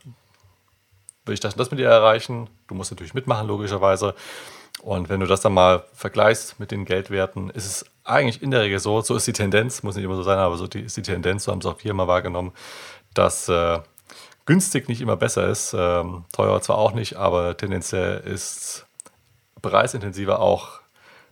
will 1.25 1.33
ich 1.33 1.39
das 1.39 1.53
und 1.53 1.59
das 1.59 1.71
mit 1.71 1.79
dir 1.79 1.89
erreichen. 1.89 2.47
Du 2.67 2.75
musst 2.75 2.91
natürlich 2.91 3.13
mitmachen, 3.13 3.47
logischerweise. 3.47 4.13
Und 4.83 5.09
wenn 5.09 5.19
du 5.19 5.25
das 5.25 5.41
dann 5.41 5.53
mal 5.53 5.83
vergleichst 5.93 6.59
mit 6.59 6.69
den 6.69 6.85
Geldwerten, 6.85 7.49
ist 7.49 7.65
es 7.65 7.85
eigentlich 8.03 8.43
in 8.43 8.51
der 8.51 8.61
Regel 8.61 8.79
so, 8.79 9.01
so 9.01 9.15
ist 9.15 9.25
die 9.25 9.33
Tendenz, 9.33 9.81
muss 9.81 9.95
nicht 9.95 10.05
immer 10.05 10.15
so 10.15 10.23
sein, 10.23 10.37
aber 10.37 10.57
so 10.57 10.67
die, 10.67 10.81
ist 10.81 10.97
die 10.97 11.01
Tendenz, 11.01 11.45
so 11.45 11.51
haben 11.51 11.59
es 11.59 11.65
auch 11.65 11.81
hier 11.81 11.93
mal 11.95 12.07
wahrgenommen, 12.07 12.51
dass 13.15 13.49
äh, 13.49 13.79
günstig 14.45 14.87
nicht 14.87 15.01
immer 15.01 15.17
besser 15.17 15.47
ist. 15.47 15.73
Ähm, 15.77 16.25
teuer 16.33 16.61
zwar 16.61 16.77
auch 16.77 16.93
nicht, 16.93 17.15
aber 17.15 17.57
tendenziell 17.57 18.19
ist 18.19 18.85
preisintensiver 19.61 20.39
auch 20.39 20.81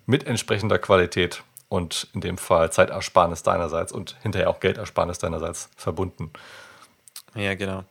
mit 0.05 0.25
entsprechender 0.25 0.79
Qualität 0.79 1.43
und 1.69 2.07
in 2.13 2.21
dem 2.21 2.37
Fall 2.37 2.71
Zeitersparnis 2.71 3.43
deinerseits 3.43 3.91
und 3.91 4.15
hinterher 4.21 4.49
auch 4.49 4.59
Geldersparnis 4.59 5.17
deinerseits 5.17 5.69
verbunden. 5.75 6.31
Ja, 7.35 7.55
genau. 7.55 7.83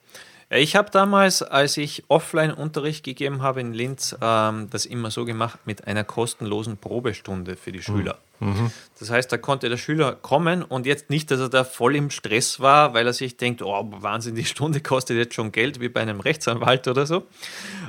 Ich 0.54 0.76
habe 0.76 0.90
damals, 0.90 1.42
als 1.42 1.78
ich 1.78 2.04
Offline-Unterricht 2.09 3.04
gegeben 3.04 3.40
habe 3.40 3.62
in 3.62 3.73
Linz, 3.73 4.14
ähm, 4.21 4.69
das 4.69 4.85
immer 4.85 5.11
so 5.11 5.25
gemacht 5.25 5.61
mit 5.64 5.87
einer 5.87 6.04
kostenlosen 6.04 6.76
Probestunde 6.76 7.57
für 7.57 7.73
die 7.73 7.78
hm. 7.78 7.85
Schüler. 7.85 8.19
Mhm. 8.38 8.71
Das 8.99 9.09
heißt, 9.11 9.33
da 9.33 9.38
konnte 9.38 9.71
der 9.71 9.78
Schüler 9.78 10.14
kommen 10.14 10.62
und 10.62 10.85
jetzt 10.85 11.09
nicht, 11.09 11.31
dass 11.31 11.40
er 11.40 11.49
da 11.49 11.64
voll 11.64 11.97
im 11.97 12.11
Stress 12.11 12.61
war, 12.61 12.92
weil 12.92 13.07
er 13.07 13.14
sich 13.14 13.38
denkt, 13.38 13.62
oh 13.62 13.88
Wahnsinn, 14.00 14.35
die 14.35 14.45
Stunde 14.45 14.81
kostet 14.81 15.16
jetzt 15.16 15.35
schon 15.35 15.52
Geld 15.52 15.81
wie 15.81 15.88
bei 15.88 16.02
einem 16.02 16.21
Rechtsanwalt 16.21 16.87
oder 16.87 17.07
so, 17.07 17.26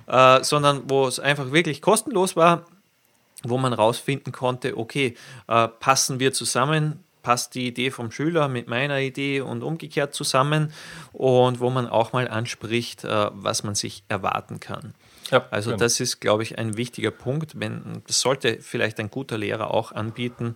äh, 0.08 0.42
sondern 0.44 0.84
wo 0.90 1.06
es 1.06 1.20
einfach 1.20 1.52
wirklich 1.52 1.82
kostenlos 1.82 2.38
war, 2.38 2.66
wo 3.44 3.58
man 3.58 3.74
rausfinden 3.74 4.32
konnte, 4.32 4.78
okay, 4.78 5.16
äh, 5.48 5.68
passen 5.68 6.20
wir 6.20 6.34
zusammen, 6.34 7.04
passt 7.22 7.56
die 7.56 7.68
Idee 7.68 7.90
vom 7.90 8.12
Schüler 8.12 8.48
mit 8.48 8.68
meiner 8.68 9.00
Idee 9.00 9.42
und 9.42 9.64
umgekehrt 9.64 10.14
zusammen 10.14 10.74
und 11.14 11.60
wo 11.60 11.70
man 11.70 11.88
auch 11.88 12.14
mal 12.14 12.28
anspricht, 12.28 13.06
äh, 13.06 13.30
was 13.32 13.64
man 13.64 13.76
sich 13.76 14.04
erwarten 14.10 14.60
kann. 14.60 14.94
Ja, 15.32 15.48
also 15.50 15.72
genau. 15.72 15.80
das 15.80 16.00
ist, 16.00 16.20
glaube 16.20 16.44
ich, 16.44 16.60
ein 16.60 16.78
wichtiger 16.78 17.12
Punkt. 17.12 17.60
Wenn, 17.60 18.04
das 18.06 18.20
sollte 18.20 18.60
vielleicht 18.62 19.00
ein 19.00 19.10
guter 19.10 19.38
Lehrer 19.38 19.72
auch 19.72 19.92
anbieten, 19.92 20.56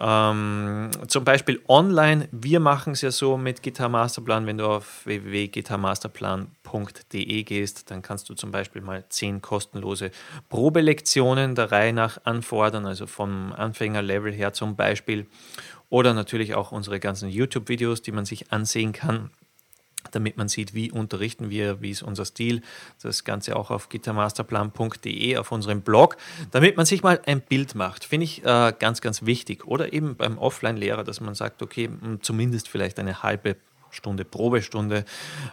ähm, 0.00 0.92
zum 1.08 1.24
Beispiel 1.24 1.60
online, 1.66 2.28
wir 2.30 2.60
machen 2.60 2.92
es 2.92 3.00
ja 3.00 3.10
so 3.10 3.36
mit 3.36 3.62
Gitarre 3.62 3.90
Masterplan, 3.90 4.46
wenn 4.46 4.58
du 4.58 4.66
auf 4.66 5.04
www.gitarmasterplan.de 5.06 7.42
gehst, 7.42 7.90
dann 7.90 8.02
kannst 8.02 8.28
du 8.28 8.34
zum 8.34 8.52
Beispiel 8.52 8.80
mal 8.80 9.04
zehn 9.08 9.42
kostenlose 9.42 10.12
Probelektionen 10.48 11.56
der 11.56 11.72
Reihe 11.72 11.92
nach 11.92 12.20
anfordern, 12.24 12.86
also 12.86 13.08
vom 13.08 13.52
Anfängerlevel 13.52 14.32
her 14.32 14.52
zum 14.52 14.76
Beispiel. 14.76 15.26
Oder 15.90 16.14
natürlich 16.14 16.54
auch 16.54 16.70
unsere 16.70 17.00
ganzen 17.00 17.28
YouTube-Videos, 17.28 18.00
die 18.02 18.12
man 18.12 18.24
sich 18.24 18.52
ansehen 18.52 18.92
kann 18.92 19.30
damit 20.10 20.36
man 20.36 20.48
sieht, 20.48 20.74
wie 20.74 20.90
unterrichten 20.90 21.50
wir, 21.50 21.80
wie 21.80 21.90
ist 21.90 22.02
unser 22.02 22.24
Stil. 22.24 22.62
Das 23.02 23.24
Ganze 23.24 23.56
auch 23.56 23.70
auf 23.70 23.88
gitarmasterplan.de 23.88 25.36
auf 25.36 25.52
unserem 25.52 25.82
Blog, 25.82 26.16
damit 26.50 26.76
man 26.76 26.86
sich 26.86 27.02
mal 27.02 27.20
ein 27.26 27.40
Bild 27.40 27.74
macht. 27.74 28.04
Finde 28.04 28.24
ich 28.24 28.44
äh, 28.44 28.72
ganz, 28.78 29.00
ganz 29.00 29.24
wichtig. 29.24 29.66
Oder 29.66 29.92
eben 29.92 30.16
beim 30.16 30.38
Offline-Lehrer, 30.38 31.04
dass 31.04 31.20
man 31.20 31.34
sagt, 31.34 31.62
okay, 31.62 31.90
zumindest 32.22 32.68
vielleicht 32.68 32.98
eine 32.98 33.22
halbe 33.22 33.56
Stunde, 33.90 34.24
Probestunde, 34.24 35.04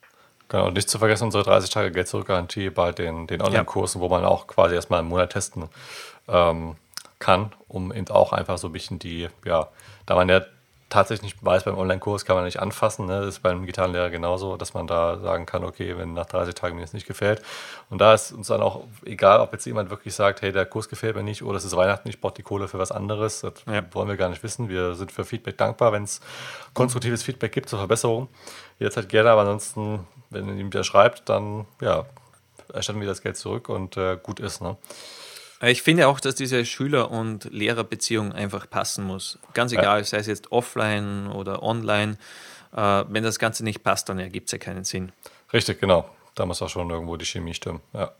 Genau, 0.49 0.69
und 0.69 0.75
nicht 0.75 0.89
zu 0.89 0.99
vergessen 0.99 1.25
unsere 1.25 1.43
30 1.43 1.71
Tage 1.71 1.91
Geld 1.91 2.07
zurückgarantie 2.07 2.71
bei 2.71 2.93
den, 2.93 3.27
den 3.27 3.43
Online-Kursen, 3.43 4.01
ja. 4.01 4.05
wo 4.05 4.09
man 4.09 4.25
auch 4.25 4.47
quasi 4.47 4.77
erstmal 4.77 5.01
einen 5.01 5.09
Monat 5.09 5.33
testen 5.33 5.69
ähm, 6.29 6.77
kann, 7.19 7.53
um 7.67 7.93
eben 7.93 8.07
auch 8.09 8.33
einfach 8.33 8.57
so 8.59 8.69
ein 8.69 8.73
bisschen 8.73 9.01
die, 9.01 9.29
ja, 9.45 9.69
da 10.07 10.15
man 10.15 10.29
ja 10.29 10.43
tatsächlich 10.88 11.35
nicht 11.35 11.44
weiß, 11.44 11.64
beim 11.64 11.77
Online-Kurs 11.77 12.25
kann 12.25 12.37
man 12.37 12.44
nicht 12.44 12.61
anfassen. 12.61 13.07
Ne? 13.07 13.20
Das 13.20 13.29
ist 13.29 13.42
beim 13.42 13.66
Gitarrenlehrer 13.66 14.11
genauso, 14.11 14.57
dass 14.57 14.75
man 14.75 14.87
da 14.87 15.18
sagen 15.18 15.44
kann, 15.44 15.64
okay, 15.64 15.96
wenn 15.99 16.14
nach 16.14 16.27
30 16.27 16.55
Tagen 16.55 16.77
mir 16.77 16.83
das 16.83 16.92
nicht 16.92 17.07
gefällt. 17.07 17.42
Und 17.90 17.99
da 17.99 18.14
ist 18.14 18.33
uns 18.33 18.46
dann 18.49 18.62
auch 18.62 18.85
egal, 19.05 19.40
ob 19.40 19.53
jetzt 19.53 19.64
jemand 19.66 19.90
wirklich 19.90 20.14
sagt, 20.14 20.42
hey, 20.42 20.53
der 20.53 20.64
Kurs 20.64 20.88
gefällt 20.88 21.16
mir 21.16 21.25
nicht 21.25 21.42
oder 21.42 21.59
es 21.59 21.64
ist 21.64 21.75
Weihnachten, 21.77 22.09
ich 22.09 22.20
brauche 22.20 22.35
die 22.35 22.42
Kohle 22.42 22.68
für 22.68 22.79
was 22.79 22.92
anderes. 22.92 23.40
Das 23.40 23.55
ja. 23.66 23.83
wollen 23.92 24.09
wir 24.09 24.16
gar 24.16 24.29
nicht 24.29 24.42
wissen. 24.42 24.68
Wir 24.68 24.94
sind 24.94 25.11
für 25.11 25.25
Feedback 25.25 25.59
dankbar, 25.59 25.92
wenn 25.92 26.05
es 26.05 26.20
konstruktives 26.72 27.22
Feedback 27.22 27.53
gibt 27.53 27.68
zur 27.68 27.81
Verbesserung. 27.81 28.29
Jederzeit 28.79 29.09
gerne, 29.09 29.31
aber 29.31 29.40
ansonsten, 29.40 30.07
wenn 30.31 30.49
ihr 30.49 30.55
ihm 30.55 30.70
der 30.70 30.85
schreibt, 30.85 31.29
dann 31.29 31.66
ja, 31.81 32.07
erstatten 32.72 33.01
wir 33.01 33.09
das 33.09 33.22
Geld 33.22 33.37
zurück 33.37 33.68
und 33.68 33.96
äh, 33.96 34.18
gut 34.22 34.38
ist. 34.38 34.61
Ne? 34.62 34.77
Äh, 35.61 35.71
ich 35.71 35.83
finde 35.83 36.09
auch, 36.09 36.21
dass 36.21 36.35
diese 36.35 36.64
Schüler- 36.64 37.11
und 37.11 37.45
Lehrerbeziehung 37.53 38.33
einfach 38.33 38.69
passen 38.69 39.05
muss. 39.05 39.38
Ganz 39.55 39.73
egal, 39.73 39.99
ja. 39.99 40.05
sei 40.05 40.19
es 40.19 40.27
jetzt 40.27 40.53
offline 40.53 41.29
oder 41.29 41.62
online. 41.62 42.19
Äh, 42.75 43.05
wenn 43.09 43.23
das 43.23 43.38
Ganze 43.38 43.64
nicht 43.64 43.83
passt, 43.83 44.09
dann 44.09 44.19
ergibt 44.19 44.49
es 44.49 44.53
ja 44.53 44.59
keinen 44.59 44.85
Sinn. 44.85 45.12
Richtig, 45.53 45.81
genau. 45.81 46.09
Da 46.35 46.45
muss 46.45 46.61
auch 46.61 46.69
schon 46.69 46.90
irgendwo 46.90 47.16
die 47.16 47.25
Chemie 47.25 47.55
stimmen. 47.55 47.81
Ja. 47.92 48.12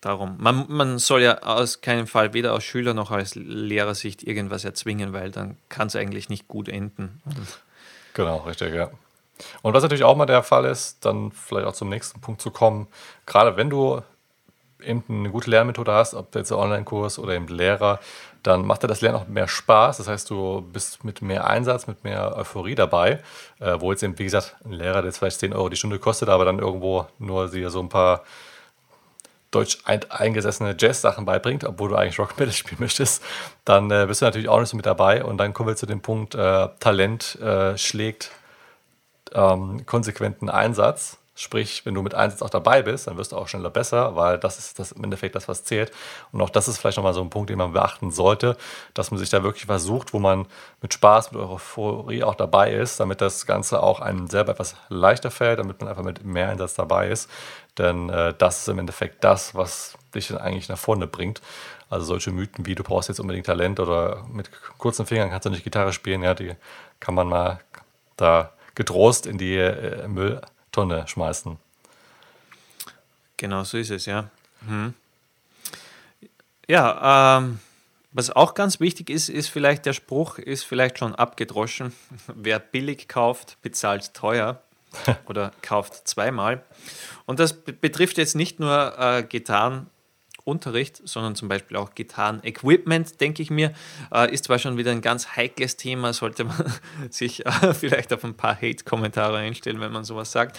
Darum. 0.00 0.36
Man, 0.38 0.66
man 0.68 0.98
soll 0.98 1.22
ja 1.22 1.38
aus 1.42 1.80
keinem 1.80 2.06
Fall 2.06 2.32
weder 2.32 2.52
aus 2.52 2.62
Schüler- 2.62 2.94
noch 2.94 3.10
aus 3.10 3.34
Lehrersicht 3.34 4.22
irgendwas 4.22 4.64
erzwingen, 4.64 5.12
weil 5.12 5.32
dann 5.32 5.56
kann 5.68 5.88
es 5.88 5.96
eigentlich 5.96 6.28
nicht 6.28 6.46
gut 6.46 6.68
enden. 6.68 7.20
Genau, 8.14 8.38
richtig, 8.38 8.74
ja. 8.74 8.90
Und 9.62 9.72
was 9.72 9.82
natürlich 9.82 10.04
auch 10.04 10.16
mal 10.16 10.26
der 10.26 10.42
Fall 10.42 10.66
ist, 10.66 11.04
dann 11.04 11.32
vielleicht 11.32 11.66
auch 11.66 11.72
zum 11.72 11.88
nächsten 11.88 12.20
Punkt 12.20 12.40
zu 12.40 12.50
kommen, 12.50 12.86
gerade 13.26 13.56
wenn 13.56 13.70
du 13.70 14.02
eben 14.82 15.04
eine 15.08 15.30
gute 15.30 15.50
Lernmethode 15.50 15.92
hast, 15.92 16.14
ob 16.14 16.34
jetzt 16.34 16.52
ein 16.52 16.58
Online-Kurs 16.58 17.18
oder 17.18 17.34
eben 17.34 17.48
Lehrer, 17.48 18.00
dann 18.42 18.64
macht 18.64 18.82
dir 18.82 18.86
das 18.86 19.00
Lernen 19.00 19.18
auch 19.18 19.28
mehr 19.28 19.48
Spaß. 19.48 19.98
Das 19.98 20.08
heißt, 20.08 20.30
du 20.30 20.60
bist 20.60 21.04
mit 21.04 21.22
mehr 21.22 21.46
Einsatz, 21.46 21.86
mit 21.86 22.04
mehr 22.04 22.36
Euphorie 22.36 22.74
dabei. 22.74 23.20
Äh, 23.58 23.76
wo 23.80 23.90
jetzt 23.90 24.02
eben, 24.02 24.18
wie 24.18 24.24
gesagt, 24.24 24.56
ein 24.64 24.72
Lehrer, 24.72 25.02
der 25.02 25.12
vielleicht 25.12 25.40
10 25.40 25.52
Euro 25.52 25.68
die 25.68 25.76
Stunde 25.76 25.98
kostet, 25.98 26.28
aber 26.28 26.44
dann 26.44 26.58
irgendwo 26.58 27.06
nur 27.18 27.48
dir 27.50 27.70
so 27.70 27.80
ein 27.80 27.88
paar 27.88 28.22
deutsch 29.50 29.78
eingesessene 29.84 30.76
Jazz-Sachen 30.78 31.24
beibringt, 31.24 31.64
obwohl 31.64 31.88
du 31.88 31.96
eigentlich 31.96 32.18
Rock 32.18 32.38
Metal 32.38 32.52
spielen 32.52 32.80
möchtest, 32.80 33.22
dann 33.64 33.90
äh, 33.90 34.04
bist 34.06 34.20
du 34.20 34.26
natürlich 34.26 34.48
auch 34.48 34.60
nicht 34.60 34.68
so 34.68 34.76
mit 34.76 34.86
dabei. 34.86 35.24
Und 35.24 35.38
dann 35.38 35.54
kommen 35.54 35.70
wir 35.70 35.76
zu 35.76 35.86
dem 35.86 36.00
Punkt, 36.00 36.34
äh, 36.34 36.68
Talent 36.80 37.36
äh, 37.40 37.76
schlägt 37.76 38.30
ähm, 39.32 39.84
konsequenten 39.86 40.48
Einsatz. 40.48 41.17
Sprich, 41.38 41.86
wenn 41.86 41.94
du 41.94 42.02
mit 42.02 42.14
Einsatz 42.14 42.42
auch 42.42 42.50
dabei 42.50 42.82
bist, 42.82 43.06
dann 43.06 43.16
wirst 43.16 43.30
du 43.30 43.36
auch 43.36 43.46
schneller 43.46 43.70
besser, 43.70 44.16
weil 44.16 44.38
das 44.38 44.58
ist 44.58 44.80
das 44.80 44.90
im 44.90 45.04
Endeffekt 45.04 45.36
das, 45.36 45.46
was 45.46 45.62
zählt. 45.62 45.92
Und 46.32 46.40
auch 46.40 46.50
das 46.50 46.66
ist 46.66 46.78
vielleicht 46.78 46.96
nochmal 46.96 47.14
so 47.14 47.20
ein 47.20 47.30
Punkt, 47.30 47.48
den 47.48 47.58
man 47.58 47.72
beachten 47.72 48.10
sollte, 48.10 48.56
dass 48.92 49.12
man 49.12 49.18
sich 49.18 49.30
da 49.30 49.44
wirklich 49.44 49.66
versucht, 49.66 50.12
wo 50.12 50.18
man 50.18 50.46
mit 50.82 50.94
Spaß, 50.94 51.30
mit 51.30 51.40
Euphorie 51.40 52.24
auch 52.24 52.34
dabei 52.34 52.72
ist, 52.72 52.98
damit 52.98 53.20
das 53.20 53.46
Ganze 53.46 53.80
auch 53.80 54.00
einem 54.00 54.26
selber 54.26 54.50
etwas 54.50 54.74
leichter 54.88 55.30
fällt, 55.30 55.60
damit 55.60 55.80
man 55.80 55.88
einfach 55.88 56.02
mit 56.02 56.24
mehr 56.24 56.48
Einsatz 56.48 56.74
dabei 56.74 57.08
ist. 57.08 57.30
Denn 57.78 58.10
äh, 58.10 58.34
das 58.36 58.62
ist 58.62 58.68
im 58.68 58.80
Endeffekt 58.80 59.22
das, 59.22 59.54
was 59.54 59.96
dich 60.16 60.26
dann 60.26 60.38
eigentlich 60.38 60.68
nach 60.68 60.76
vorne 60.76 61.06
bringt. 61.06 61.40
Also 61.88 62.04
solche 62.04 62.32
Mythen 62.32 62.66
wie 62.66 62.74
du 62.74 62.82
brauchst 62.82 63.08
jetzt 63.08 63.20
unbedingt 63.20 63.46
Talent 63.46 63.78
oder 63.78 64.24
mit 64.32 64.50
kurzen 64.76 65.06
Fingern 65.06 65.30
kannst 65.30 65.46
du 65.46 65.50
nicht 65.50 65.62
Gitarre 65.62 65.92
spielen, 65.92 66.24
ja, 66.24 66.34
die 66.34 66.56
kann 66.98 67.14
man 67.14 67.28
mal 67.28 67.60
da 68.16 68.50
getrost 68.74 69.26
in 69.26 69.38
die 69.38 69.56
äh, 69.56 70.08
Müll 70.08 70.40
Tonne 70.78 71.08
schmeißen. 71.08 71.58
Genau, 73.36 73.64
so 73.64 73.78
ist 73.78 73.90
es, 73.90 74.06
ja. 74.06 74.30
Hm. 74.64 74.94
Ja, 76.68 77.38
ähm, 77.38 77.58
was 78.12 78.30
auch 78.30 78.54
ganz 78.54 78.78
wichtig 78.78 79.10
ist, 79.10 79.28
ist 79.28 79.48
vielleicht 79.48 79.86
der 79.86 79.92
Spruch, 79.92 80.38
ist 80.38 80.62
vielleicht 80.62 81.00
schon 81.00 81.16
abgedroschen. 81.16 81.92
Wer 82.28 82.60
billig 82.60 83.08
kauft, 83.08 83.58
bezahlt 83.60 84.14
teuer 84.14 84.62
oder 85.26 85.50
kauft 85.62 86.06
zweimal. 86.06 86.62
Und 87.26 87.40
das 87.40 87.54
betrifft 87.54 88.16
jetzt 88.16 88.36
nicht 88.36 88.60
nur 88.60 88.96
äh, 89.00 89.24
Gitarren 89.24 89.90
Unterricht, 90.48 91.00
sondern 91.04 91.34
zum 91.34 91.48
Beispiel 91.48 91.76
auch 91.76 91.94
Gitarren-Equipment, 91.94 93.20
denke 93.20 93.42
ich 93.42 93.50
mir. 93.50 93.72
Äh, 94.12 94.32
ist 94.32 94.44
zwar 94.44 94.58
schon 94.58 94.76
wieder 94.76 94.90
ein 94.90 95.02
ganz 95.02 95.36
heikles 95.36 95.76
Thema, 95.76 96.12
sollte 96.12 96.44
man 96.44 96.72
sich 97.10 97.46
äh, 97.46 97.74
vielleicht 97.74 98.12
auf 98.12 98.24
ein 98.24 98.34
paar 98.34 98.56
Hate-Kommentare 98.56 99.36
einstellen, 99.36 99.80
wenn 99.80 99.92
man 99.92 100.04
sowas 100.04 100.32
sagt. 100.32 100.58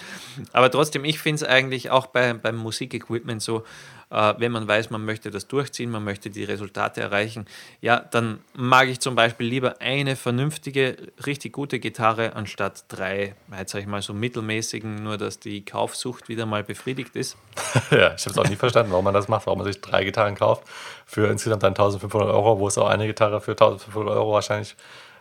Aber 0.52 0.70
trotzdem, 0.70 1.04
ich 1.04 1.18
finde 1.18 1.44
es 1.44 1.50
eigentlich 1.50 1.90
auch 1.90 2.06
bei, 2.06 2.32
beim 2.32 2.56
Musikequipment 2.56 3.42
so, 3.42 3.64
äh, 4.10 4.34
wenn 4.38 4.52
man 4.52 4.66
weiß, 4.66 4.90
man 4.90 5.04
möchte 5.04 5.30
das 5.30 5.46
durchziehen, 5.46 5.90
man 5.90 6.04
möchte 6.04 6.30
die 6.30 6.44
Resultate 6.44 7.00
erreichen, 7.00 7.46
ja, 7.80 8.00
dann 8.00 8.40
mag 8.54 8.88
ich 8.88 9.00
zum 9.00 9.14
Beispiel 9.14 9.46
lieber 9.46 9.80
eine 9.80 10.16
vernünftige, 10.16 10.96
richtig 11.26 11.52
gute 11.52 11.78
Gitarre 11.78 12.34
anstatt 12.34 12.84
drei, 12.88 13.34
jetzt 13.56 13.72
sage 13.72 13.82
ich 13.82 13.88
mal 13.88 14.02
so 14.02 14.12
mittelmäßigen, 14.12 15.02
nur 15.02 15.16
dass 15.16 15.38
die 15.38 15.64
Kaufsucht 15.64 16.28
wieder 16.28 16.46
mal 16.46 16.64
befriedigt 16.64 17.16
ist. 17.16 17.36
ja, 17.90 18.14
ich 18.14 18.26
habe 18.26 18.30
es 18.30 18.38
auch 18.38 18.48
nie 18.48 18.56
verstanden, 18.56 18.92
warum 18.92 19.04
man 19.04 19.14
das 19.14 19.28
macht, 19.28 19.46
warum 19.46 19.58
man 19.58 19.66
sich 19.66 19.80
drei 19.80 20.04
Gitarren 20.04 20.34
kauft 20.34 20.64
für 21.06 21.26
insgesamt 21.28 21.62
dann 21.62 21.72
1500 21.72 22.28
Euro, 22.28 22.58
wo 22.58 22.68
es 22.68 22.78
auch 22.78 22.88
eine 22.88 23.06
Gitarre 23.06 23.40
für 23.40 23.52
1500 23.52 24.14
Euro 24.14 24.32
wahrscheinlich 24.32 24.76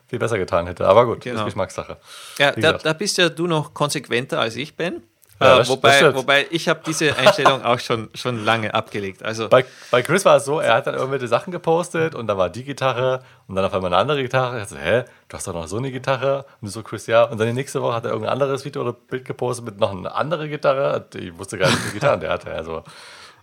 viel 0.07 0.19
besser 0.19 0.37
getan 0.37 0.65
hätte. 0.65 0.87
Aber 0.87 1.05
gut, 1.05 1.21
genau. 1.21 1.39
ist 1.39 1.45
Geschmackssache. 1.45 1.97
Ja, 2.39 2.51
da, 2.51 2.73
da, 2.73 2.93
bist 2.93 3.17
ja 3.17 3.29
du 3.29 3.45
noch 3.45 3.73
konsequenter 3.73 4.39
als 4.39 4.55
ich 4.55 4.75
bin. 4.75 5.03
Ja, 5.41 5.57
das, 5.57 5.69
wobei, 5.69 6.01
das 6.01 6.15
wobei 6.15 6.47
ich 6.49 6.67
habe 6.67 6.81
diese 6.85 7.15
Einstellung 7.15 7.63
auch 7.63 7.79
schon, 7.79 8.09
schon 8.13 8.43
lange 8.43 8.73
abgelegt. 8.73 9.23
Also 9.23 9.47
bei, 9.47 9.63
bei 9.89 10.01
Chris 10.01 10.25
war 10.25 10.35
es 10.37 10.45
so, 10.45 10.59
er 10.59 10.73
hat 10.73 10.87
dann 10.87 10.95
irgendwelche 10.95 11.29
Sachen 11.29 11.51
gepostet 11.51 12.13
und 12.13 12.27
da 12.27 12.37
war 12.37 12.49
die 12.49 12.65
Gitarre 12.65 13.23
und 13.47 13.55
dann 13.55 13.63
auf 13.63 13.73
einmal 13.73 13.93
eine 13.93 14.01
andere 14.01 14.21
Gitarre. 14.21 14.61
Ich 14.61 14.67
dachte, 14.67 14.83
hä, 14.83 15.03
du 15.29 15.37
hast 15.37 15.47
doch 15.47 15.53
noch 15.53 15.67
so 15.67 15.77
eine 15.77 15.91
Gitarre? 15.91 16.45
Und 16.59 16.67
so, 16.67 16.83
Chris, 16.83 17.07
ja. 17.07 17.23
Und 17.23 17.37
dann 17.37 17.47
die 17.47 17.53
nächste 17.53 17.81
Woche 17.81 17.95
hat 17.95 18.03
er 18.03 18.11
irgendein 18.11 18.33
anderes 18.33 18.65
Video 18.65 18.81
oder 18.81 18.91
Bild 18.91 19.23
gepostet 19.23 19.63
mit 19.63 19.79
noch 19.79 19.91
eine 19.91 20.13
andere 20.13 20.49
Gitarre. 20.49 21.07
Ich 21.15 21.37
wusste 21.37 21.57
gar 21.57 21.67
nicht, 21.67 21.77
wie 21.77 21.83
viele 21.83 21.93
Gitarren 21.93 22.19
der 22.19 22.31
hatte. 22.31 22.51
Also 22.51 22.83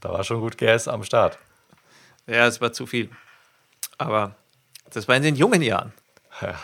da 0.03 0.13
war 0.13 0.23
schon 0.23 0.41
gut 0.41 0.59
Gas 0.59 0.89
am 0.89 1.03
Start. 1.03 1.39
Ja, 2.27 2.47
es 2.47 2.61
war 2.61 2.73
zu 2.73 2.87
viel. 2.87 3.09
Aber 3.97 4.35
das 4.93 5.09
war 5.09 5.17
in 5.17 5.23
den 5.23 5.37
jungen 5.37 5.63
Jahren. 5.63 5.95
Ja. 6.43 6.55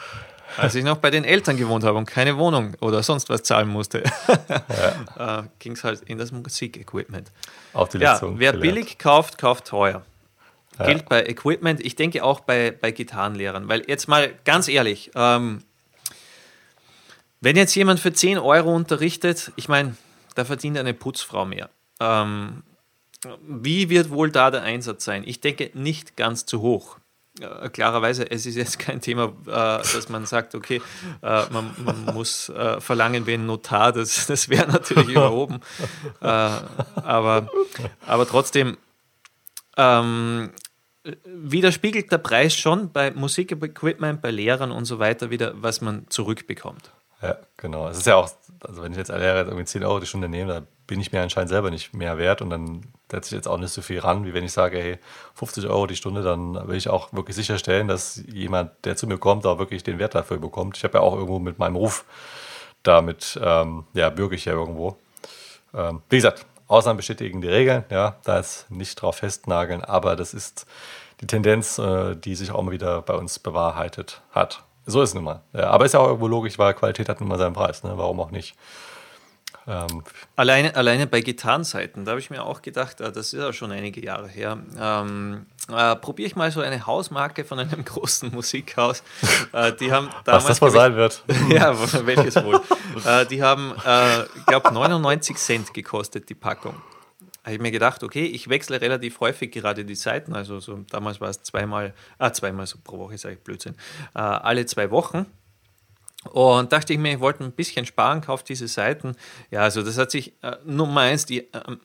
Als 0.57 0.75
ich 0.75 0.85
noch 0.85 0.99
bei 0.99 1.11
den 1.11 1.25
Eltern 1.25 1.57
gewohnt 1.57 1.85
habe 1.85 1.99
und 1.99 2.07
keine 2.07 2.37
Wohnung 2.37 2.75
oder 2.81 3.03
sonst 3.03 3.29
was 3.29 3.43
zahlen 3.43 3.69
musste, 3.69 4.03
ja. 5.19 5.41
äh, 5.41 5.43
ging 5.59 5.73
es 5.73 5.85
halt 5.85 6.03
in 6.03 6.19
das 6.19 6.33
Musikequipment. 6.33 7.31
Auf 7.73 7.89
die 7.89 7.99
ja, 7.99 8.21
wer 8.21 8.53
gelernt. 8.53 8.61
billig 8.61 8.99
kauft, 8.99 9.39
kauft 9.39 9.67
teuer. 9.67 10.03
Ja. 10.79 10.87
Gilt 10.87 11.09
bei 11.09 11.25
Equipment, 11.27 11.85
ich 11.85 11.97
denke 11.97 12.25
auch 12.25 12.41
bei, 12.41 12.71
bei 12.71 12.93
Gitarrenlehrern, 12.93 13.69
weil 13.69 13.85
jetzt 13.89 14.09
mal 14.09 14.33
ganz 14.45 14.69
ehrlich, 14.69 15.11
ähm, 15.15 15.63
wenn 17.41 17.57
jetzt 17.57 17.75
jemand 17.75 18.01
für 18.01 18.13
10 18.13 18.39
Euro 18.39 18.75
unterrichtet, 18.75 19.53
ich 19.57 19.69
meine, 19.69 19.97
da 20.35 20.45
verdient 20.45 20.79
eine 20.79 20.95
Putzfrau 20.95 21.45
mehr. 21.45 21.69
Ähm, 22.01 22.63
wie 23.47 23.89
wird 23.91 24.11
wohl 24.11 24.31
da 24.31 24.51
der 24.51 24.63
Einsatz 24.63 25.05
sein? 25.05 25.23
Ich 25.27 25.41
denke 25.41 25.71
nicht 25.75 26.17
ganz 26.17 26.47
zu 26.47 26.61
hoch 26.61 26.99
klarerweise, 27.73 28.31
es 28.31 28.47
ist 28.47 28.57
jetzt 28.57 28.79
kein 28.79 29.01
Thema, 29.01 29.33
äh, 29.47 29.49
dass 29.49 30.09
man 30.09 30.27
sagt, 30.27 30.55
okay, 30.55 30.83
äh, 31.23 31.45
man, 31.51 31.75
man, 31.85 32.15
muss 32.15 32.51
äh, 32.51 32.81
verlangen 32.81 33.27
wie 33.27 33.35
ein 33.35 33.47
Notar, 33.47 33.93
das, 33.93 34.27
das 34.27 34.49
wäre 34.49 34.71
natürlich 34.71 35.09
überhoben. 35.17 35.61
Äh, 36.21 36.27
aber, 36.27 37.49
aber 38.07 38.29
trotzdem 38.29 38.77
ähm, 39.77 40.51
widerspiegelt 41.25 42.13
der 42.13 42.19
Preis 42.19 42.55
schon 42.55 42.93
bei 42.93 43.11
Musikequipment, 43.11 44.21
bei 44.21 44.31
Lehrern 44.31 44.71
und 44.71 44.85
so 44.85 44.99
weiter 44.99 45.31
wieder, 45.31 45.55
was 45.55 45.81
man 45.81 46.07
zurückbekommt. 46.09 46.91
Ja, 47.23 47.39
genau. 47.57 47.89
Es 47.89 47.99
ist 47.99 48.07
ja 48.07 48.17
auch, 48.17 48.31
also 48.61 48.83
wenn 48.83 48.93
ich 48.93 48.99
jetzt 48.99 49.11
alle 49.11 49.23
Lehrer 49.23 49.47
irgendwie 49.47 49.65
10 49.65 49.85
Euro 49.85 50.01
die 50.01 50.07
Stunde 50.07 50.29
nehme, 50.29 50.53
da 50.53 50.67
bin 50.93 51.01
ich 51.01 51.11
mir 51.11 51.23
anscheinend 51.23 51.49
selber 51.49 51.71
nicht 51.71 51.95
mehr 51.95 52.19
wert 52.19 52.43
und 52.43 52.51
dann 52.51 52.83
setze 53.11 53.29
ich 53.29 53.39
jetzt 53.39 53.49
auch 53.49 53.57
nicht 53.57 53.73
so 53.73 53.81
viel 53.81 53.99
ran, 54.01 54.27
wie 54.27 54.35
wenn 54.35 54.45
ich 54.45 54.53
sage, 54.53 54.77
hey, 54.77 54.99
50 55.37 55.67
Euro 55.67 55.87
die 55.87 55.97
Stunde, 55.97 56.23
dann 56.23 56.69
will 56.69 56.77
ich 56.77 56.91
auch 56.91 57.15
wirklich 57.15 57.35
sicherstellen, 57.35 57.89
dass 57.89 58.23
jemand, 58.31 58.73
der 58.85 58.95
zu 58.95 59.07
mir 59.07 59.17
kommt, 59.17 59.47
auch 59.47 59.59
wirklich 59.59 59.83
den 59.83 59.99
Wert 59.99 60.15
dafür 60.15 60.37
bekommt. 60.37 60.77
Ich 60.77 60.85
habe 60.85 60.99
ja 60.99 61.01
auch 61.01 61.15
irgendwo 61.15 61.39
mit 61.39 61.59
meinem 61.59 61.77
Ruf 61.77 62.05
damit, 62.83 63.41
ähm, 63.43 63.85
ja, 63.95 64.11
bürge 64.11 64.35
ich 64.35 64.45
ja 64.45 64.53
irgendwo. 64.53 64.99
Ähm, 65.73 66.03
wie 66.11 66.17
gesagt, 66.17 66.45
Ausnahmen 66.69 66.99
bestätigen 66.99 67.41
die 67.41 67.49
Regeln, 67.49 67.85
ja, 67.89 68.17
da 68.25 68.39
ist 68.39 68.71
nicht 68.71 69.01
drauf 69.01 69.17
festnageln, 69.17 69.83
aber 69.83 70.15
das 70.15 70.35
ist 70.35 70.67
die 71.23 71.27
Tendenz, 71.27 71.79
äh, 71.79 72.17
die 72.17 72.35
sich 72.35 72.51
auch 72.51 72.61
mal 72.61 72.73
wieder 72.73 73.01
bei 73.01 73.15
uns 73.15 73.39
bewahrheitet 73.39 74.21
hat. 74.33 74.63
So 74.85 75.01
ist 75.01 75.11
es 75.11 75.15
nun 75.15 75.25
mal. 75.25 75.41
Ja, 75.55 75.71
aber 75.71 75.87
ist 75.87 75.95
ja 75.95 76.01
auch 76.01 76.09
irgendwo 76.09 76.29
logisch, 76.29 76.59
weil 76.59 76.75
Qualität 76.75 77.09
hat 77.09 77.21
nun 77.21 77.31
mal 77.31 77.39
seinen 77.39 77.55
Preis, 77.55 77.83
ne? 77.83 77.93
warum 77.97 78.21
auch 78.21 78.31
nicht. 78.31 78.57
Ähm, 79.67 80.03
alleine, 80.37 80.75
alleine 80.75 81.07
bei 81.07 81.21
Gitarrenseiten, 81.21 82.05
da 82.05 82.13
habe 82.13 82.21
ich 82.21 82.31
mir 82.31 82.45
auch 82.45 82.63
gedacht, 82.63 83.01
äh, 83.01 83.13
das 83.13 83.33
ist 83.33 83.41
ja 83.41 83.53
schon 83.53 83.71
einige 83.71 84.05
Jahre 84.05 84.29
her, 84.29 84.59
ähm, 84.79 85.47
äh, 85.71 85.95
probiere 85.97 86.27
ich 86.27 86.37
mal 86.37 86.51
so 86.51 86.61
eine 86.61 86.87
Hausmarke 86.87 87.45
von 87.45 87.59
einem 87.59 87.85
großen 87.85 88.33
Musikhaus. 88.33 89.03
Äh, 89.53 89.73
die 89.75 89.93
haben 89.93 90.11
damals, 90.25 90.45
Was 90.45 90.59
das 90.59 90.61
mal 90.61 90.71
sein 90.71 90.97
wird. 90.97 91.23
ja, 91.49 91.77
welches 92.07 92.43
wohl. 92.43 92.61
äh, 93.05 93.25
die 93.27 93.43
haben, 93.43 93.73
ich 94.37 94.47
glaube, 94.47 94.73
99 94.73 95.37
Cent 95.37 95.75
gekostet, 95.75 96.29
die 96.29 96.35
Packung. 96.35 96.75
Habe 97.45 97.57
ich 97.57 97.61
mir 97.61 97.73
gedacht, 97.73 98.05
okay, 98.05 98.25
ich 98.25 98.49
wechsle 98.49 98.81
relativ 98.81 99.19
häufig 99.19 99.51
gerade 99.51 99.85
die 99.85 99.97
Seiten, 99.97 100.35
also 100.35 100.61
so, 100.61 100.79
damals 100.91 101.21
war 101.21 101.29
es 101.29 101.43
zweimal, 101.43 101.93
ah, 102.19 102.33
zweimal 102.33 102.67
so 102.67 102.79
pro 102.83 102.99
Woche, 102.99 103.19
sage 103.19 103.35
ich 103.35 103.41
Blödsinn, 103.41 103.75
äh, 104.15 104.21
alle 104.21 104.65
zwei 104.67 104.93
Wochen 104.93 105.27
und 106.31 106.73
dachte 106.73 106.93
ich 106.93 106.99
mir, 106.99 107.15
ich 107.15 107.21
wollte 107.21 107.45
ein 107.45 107.53
bisschen 107.53 107.87
sparen, 107.87 108.21
kaufe 108.21 108.45
diese 108.47 108.69
Seiten. 108.69 109.17
Ja, 109.51 109.61
also 109.61 109.83
das 109.83 109.99
hat 109.99 110.11
sich 110.11 110.35
äh, 110.43 110.57
Nummer 110.65 111.03
eins, 111.03 111.27
die 111.27 111.53
äh, 111.53 111.77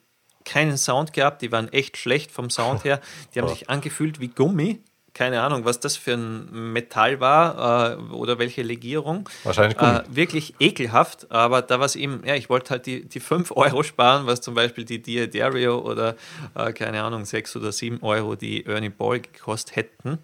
keinen 0.44 0.78
Sound 0.78 1.12
gehabt, 1.12 1.42
die 1.42 1.52
waren 1.52 1.72
echt 1.72 1.96
schlecht 1.96 2.30
vom 2.30 2.50
Sound 2.50 2.84
her. 2.84 3.00
Die 3.34 3.40
haben 3.40 3.48
sich 3.48 3.68
angefühlt 3.68 4.20
wie 4.20 4.28
Gummi. 4.28 4.80
Keine 5.18 5.42
Ahnung, 5.42 5.64
was 5.64 5.80
das 5.80 5.96
für 5.96 6.12
ein 6.12 6.72
Metall 6.72 7.18
war 7.18 7.98
äh, 7.98 8.12
oder 8.12 8.38
welche 8.38 8.62
Legierung. 8.62 9.28
Wahrscheinlich 9.42 9.76
Gummi. 9.76 9.98
Äh, 9.98 10.02
wirklich 10.10 10.54
ekelhaft, 10.60 11.28
aber 11.32 11.60
da 11.60 11.80
war 11.80 11.86
es 11.86 11.96
eben, 11.96 12.22
ja, 12.24 12.36
ich 12.36 12.48
wollte 12.48 12.70
halt 12.70 12.86
die, 12.86 13.04
die 13.04 13.18
5 13.18 13.50
Euro 13.56 13.82
sparen, 13.82 14.28
was 14.28 14.40
zum 14.42 14.54
Beispiel 14.54 14.84
die 14.84 15.02
Diadario 15.02 15.80
oder 15.80 16.14
äh, 16.54 16.72
keine 16.72 17.02
Ahnung, 17.02 17.24
6 17.24 17.56
oder 17.56 17.72
7 17.72 18.00
Euro 18.02 18.36
die 18.36 18.64
Ernie 18.64 18.90
Ball 18.90 19.18
gekostet 19.18 19.74
hätten. 19.74 20.20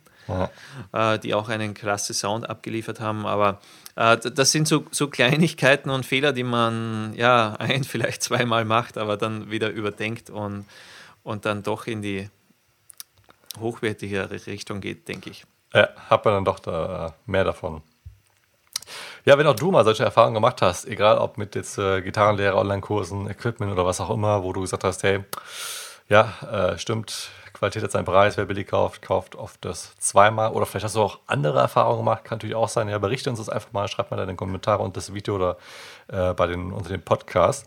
Äh, 0.92 1.18
die 1.18 1.34
auch 1.34 1.48
einen 1.48 1.74
klasse 1.74 2.14
Sound 2.14 2.48
abgeliefert 2.48 3.00
haben. 3.00 3.26
Aber 3.26 3.60
äh, 3.96 4.16
das 4.16 4.52
sind 4.52 4.68
so, 4.68 4.86
so 4.92 5.08
Kleinigkeiten 5.08 5.90
und 5.90 6.06
Fehler, 6.06 6.32
die 6.32 6.44
man 6.44 7.14
ja 7.16 7.54
ein, 7.58 7.82
vielleicht 7.82 8.22
zweimal 8.22 8.64
macht, 8.64 8.96
aber 8.96 9.16
dann 9.16 9.50
wieder 9.50 9.70
überdenkt 9.70 10.30
und, 10.30 10.66
und 11.24 11.46
dann 11.46 11.64
doch 11.64 11.88
in 11.88 12.00
die 12.00 12.30
hochwertigere 13.60 14.30
Richtung 14.46 14.80
geht, 14.80 15.08
denke 15.08 15.30
ich. 15.30 15.44
Ja, 15.72 15.88
hat 16.08 16.24
man 16.24 16.34
dann 16.34 16.44
doch 16.44 16.58
da 16.58 17.14
mehr 17.26 17.44
davon. 17.44 17.82
Ja, 19.24 19.38
wenn 19.38 19.46
auch 19.46 19.56
du 19.56 19.70
mal 19.70 19.84
solche 19.84 20.04
Erfahrungen 20.04 20.34
gemacht 20.34 20.60
hast, 20.60 20.86
egal 20.86 21.18
ob 21.18 21.38
mit 21.38 21.54
jetzt 21.54 21.78
äh, 21.78 22.02
Gitarrenlehrer, 22.02 22.58
Online-Kursen, 22.58 23.28
Equipment 23.30 23.72
oder 23.72 23.86
was 23.86 24.00
auch 24.00 24.10
immer, 24.10 24.42
wo 24.42 24.52
du 24.52 24.60
gesagt 24.60 24.84
hast, 24.84 25.02
hey, 25.02 25.24
ja, 26.08 26.34
äh, 26.74 26.78
stimmt, 26.78 27.30
Qualität 27.54 27.84
hat 27.84 27.92
seinen 27.92 28.04
Preis, 28.04 28.36
wer 28.36 28.46
billig 28.46 28.66
kauft, 28.66 29.00
kauft 29.00 29.36
oft 29.36 29.64
das 29.64 29.96
zweimal. 29.98 30.52
Oder 30.52 30.66
vielleicht 30.66 30.84
hast 30.84 30.96
du 30.96 31.00
auch 31.00 31.20
andere 31.26 31.60
Erfahrungen 31.60 31.98
gemacht, 31.98 32.24
kann 32.24 32.36
natürlich 32.36 32.56
auch 32.56 32.68
sein. 32.68 32.88
Ja, 32.88 32.98
berichte 32.98 33.30
uns 33.30 33.38
das 33.38 33.48
einfach 33.48 33.72
mal, 33.72 33.86
schreib 33.86 34.10
mal 34.10 34.16
deine 34.16 34.34
Kommentare 34.34 34.82
unter 34.82 34.94
das 34.94 35.14
Video 35.14 35.36
oder 35.36 35.56
äh, 36.08 36.34
bei 36.34 36.48
den, 36.48 36.72
unter 36.72 36.88
dem 36.88 37.02
Podcast. 37.02 37.66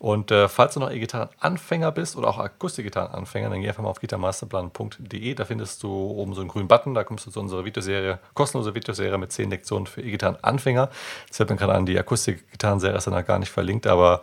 Und 0.00 0.32
äh, 0.32 0.48
falls 0.48 0.74
du 0.74 0.80
noch 0.80 0.90
E-Gitarren-Anfänger 0.90 1.92
bist 1.92 2.16
oder 2.16 2.28
auch 2.28 2.38
Akustik-Gitarren-Anfänger, 2.38 3.48
dann 3.50 3.60
geh 3.60 3.68
einfach 3.68 3.82
mal 3.82 3.90
auf 3.90 4.00
gitarmasterplan.de. 4.00 5.34
Da 5.34 5.44
findest 5.44 5.82
du 5.84 5.88
oben 5.88 6.34
so 6.34 6.40
einen 6.40 6.50
grünen 6.50 6.68
Button. 6.68 6.94
Da 6.94 7.04
kommst 7.04 7.26
du 7.26 7.30
zu 7.30 7.38
unserer 7.40 7.64
Videoserie, 7.64 8.18
kostenlose 8.34 8.74
Videoserie 8.74 9.18
mit 9.18 9.32
10 9.32 9.50
Lektionen 9.50 9.86
für 9.86 10.02
E-Gitarren-Anfänger. 10.02 10.90
Das 11.28 11.36
fällt 11.36 11.50
mir 11.50 11.56
gerade 11.56 11.74
an, 11.74 11.86
die 11.86 11.98
Akustik-Gitarren-Serie 11.98 12.96
ist 12.96 13.06
dann 13.06 13.24
gar 13.24 13.38
nicht 13.38 13.50
verlinkt, 13.50 13.86
aber 13.86 14.22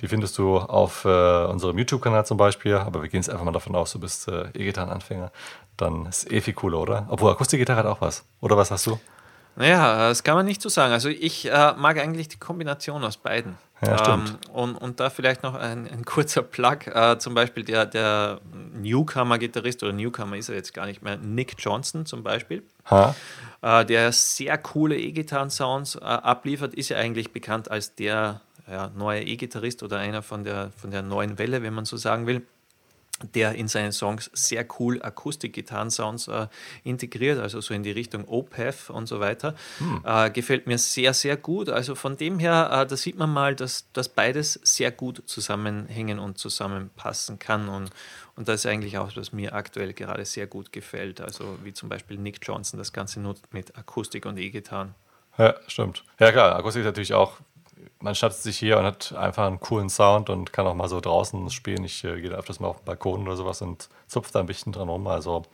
die 0.00 0.08
findest 0.08 0.36
du 0.38 0.58
auf 0.58 1.04
äh, 1.04 1.44
unserem 1.44 1.78
YouTube-Kanal 1.78 2.26
zum 2.26 2.36
Beispiel. 2.36 2.74
Aber 2.74 3.02
wir 3.02 3.08
gehen 3.08 3.20
jetzt 3.20 3.30
einfach 3.30 3.44
mal 3.44 3.52
davon 3.52 3.74
aus, 3.74 3.92
du 3.92 4.00
bist 4.00 4.28
äh, 4.28 4.48
E-Gitarren-Anfänger. 4.54 5.30
Dann 5.76 6.06
ist 6.06 6.30
eh 6.30 6.40
viel 6.40 6.54
cooler, 6.54 6.78
oder? 6.78 7.06
Obwohl 7.08 7.30
Akustikgitarre 7.30 7.80
hat 7.80 7.86
auch 7.86 8.00
was. 8.00 8.24
Oder 8.40 8.56
was 8.56 8.70
hast 8.70 8.86
du? 8.86 8.98
Naja, 9.56 10.08
das 10.08 10.22
kann 10.22 10.36
man 10.36 10.44
nicht 10.44 10.60
so 10.60 10.68
sagen. 10.68 10.92
Also 10.92 11.08
ich 11.08 11.50
äh, 11.50 11.72
mag 11.76 11.98
eigentlich 11.98 12.28
die 12.28 12.38
Kombination 12.38 13.02
aus 13.04 13.16
beiden. 13.16 13.56
Ja, 13.82 13.98
stimmt. 13.98 14.28
Ähm, 14.28 14.52
und, 14.52 14.74
und 14.76 15.00
da 15.00 15.10
vielleicht 15.10 15.42
noch 15.42 15.54
ein, 15.54 15.88
ein 15.90 16.04
kurzer 16.04 16.42
Plug. 16.42 16.86
Äh, 16.86 17.18
zum 17.18 17.34
Beispiel 17.34 17.64
der, 17.64 17.84
der 17.84 18.40
Newcomer-Gitarrist, 18.74 19.82
oder 19.82 19.92
Newcomer 19.92 20.36
ist 20.36 20.48
er 20.48 20.56
jetzt 20.56 20.72
gar 20.72 20.86
nicht 20.86 21.02
mehr, 21.02 21.16
Nick 21.16 21.54
Johnson 21.58 22.06
zum 22.06 22.22
Beispiel. 22.22 22.62
Äh, 23.62 23.84
der 23.84 24.12
sehr 24.12 24.56
coole 24.58 24.96
E-Gitarren-Sounds 24.98 25.96
äh, 25.96 26.00
abliefert, 26.00 26.74
ist 26.74 26.90
ja 26.90 26.98
eigentlich 26.98 27.32
bekannt 27.32 27.70
als 27.70 27.94
der 27.94 28.40
ja, 28.68 28.90
neuer 28.96 29.22
E-Gitarrist 29.22 29.82
oder 29.82 29.98
einer 29.98 30.22
von 30.22 30.44
der, 30.44 30.70
von 30.76 30.90
der 30.90 31.02
neuen 31.02 31.38
Welle, 31.38 31.62
wenn 31.62 31.74
man 31.74 31.84
so 31.84 31.96
sagen 31.96 32.26
will 32.26 32.42
der 33.34 33.54
in 33.54 33.68
seinen 33.68 33.92
Songs 33.92 34.30
sehr 34.34 34.66
cool 34.78 35.00
Akustik-Gitarren-Sounds 35.02 36.28
äh, 36.28 36.48
integriert, 36.84 37.38
also 37.38 37.60
so 37.60 37.72
in 37.72 37.82
die 37.82 37.90
Richtung 37.90 38.28
OPEF 38.28 38.90
und 38.90 39.06
so 39.06 39.20
weiter. 39.20 39.54
Hm. 39.78 40.02
Äh, 40.04 40.30
gefällt 40.30 40.66
mir 40.66 40.76
sehr, 40.78 41.14
sehr 41.14 41.36
gut. 41.36 41.68
Also 41.70 41.94
von 41.94 42.16
dem 42.16 42.38
her, 42.38 42.68
äh, 42.70 42.86
da 42.86 42.96
sieht 42.96 43.16
man 43.16 43.32
mal, 43.32 43.54
dass, 43.54 43.90
dass 43.92 44.08
beides 44.08 44.60
sehr 44.62 44.90
gut 44.90 45.22
zusammenhängen 45.26 46.18
und 46.18 46.38
zusammenpassen 46.38 47.38
kann. 47.38 47.68
Und, 47.68 47.90
und 48.36 48.48
das 48.48 48.60
ist 48.60 48.66
eigentlich 48.66 48.98
auch, 48.98 49.10
was 49.16 49.32
mir 49.32 49.54
aktuell 49.54 49.94
gerade 49.94 50.24
sehr 50.26 50.46
gut 50.46 50.72
gefällt. 50.72 51.20
Also 51.20 51.58
wie 51.64 51.72
zum 51.72 51.88
Beispiel 51.88 52.18
Nick 52.18 52.40
Johnson 52.42 52.78
das 52.78 52.92
Ganze 52.92 53.20
nutzt 53.20 53.52
mit 53.54 53.76
Akustik 53.78 54.26
und 54.26 54.36
E-Gitarren. 54.36 54.94
Ja, 55.38 55.54
stimmt. 55.68 56.04
Ja 56.18 56.32
klar, 56.32 56.54
Akustik 56.56 56.80
ist 56.80 56.86
natürlich 56.86 57.14
auch 57.14 57.38
man 58.00 58.14
schnappt 58.14 58.34
sich 58.34 58.58
hier 58.58 58.78
und 58.78 58.84
hat 58.84 59.14
einfach 59.14 59.46
einen 59.46 59.60
coolen 59.60 59.88
Sound 59.88 60.30
und 60.30 60.52
kann 60.52 60.66
auch 60.66 60.74
mal 60.74 60.88
so 60.88 61.00
draußen 61.00 61.50
spielen. 61.50 61.84
Ich 61.84 62.04
äh, 62.04 62.20
gehe 62.20 62.30
öfters 62.30 62.60
mal 62.60 62.68
auf 62.68 62.78
den 62.78 62.84
Balkon 62.84 63.22
oder 63.22 63.36
sowas 63.36 63.62
und 63.62 63.88
zupfe 64.06 64.32
da 64.32 64.40
ein 64.40 64.46
bisschen 64.46 64.72
dran 64.72 64.88
rum. 64.88 65.06
Also 65.06 65.44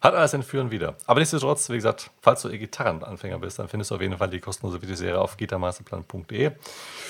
hat 0.00 0.14
alles 0.14 0.34
ein 0.34 0.42
Führen 0.42 0.70
wieder. 0.70 0.96
Aber 1.06 1.20
nichtsdestotrotz, 1.20 1.70
wie 1.70 1.76
gesagt, 1.76 2.10
falls 2.20 2.42
du 2.42 2.48
E-Gitarrenanfänger 2.48 3.38
bist, 3.38 3.58
dann 3.58 3.68
findest 3.68 3.90
du 3.90 3.94
auf 3.94 4.00
jeden 4.00 4.16
Fall 4.18 4.28
die 4.28 4.40
kostenlose 4.40 4.80
Videoserie 4.82 5.18
auf 5.18 5.36
gitarmasterplan.de. 5.36 6.52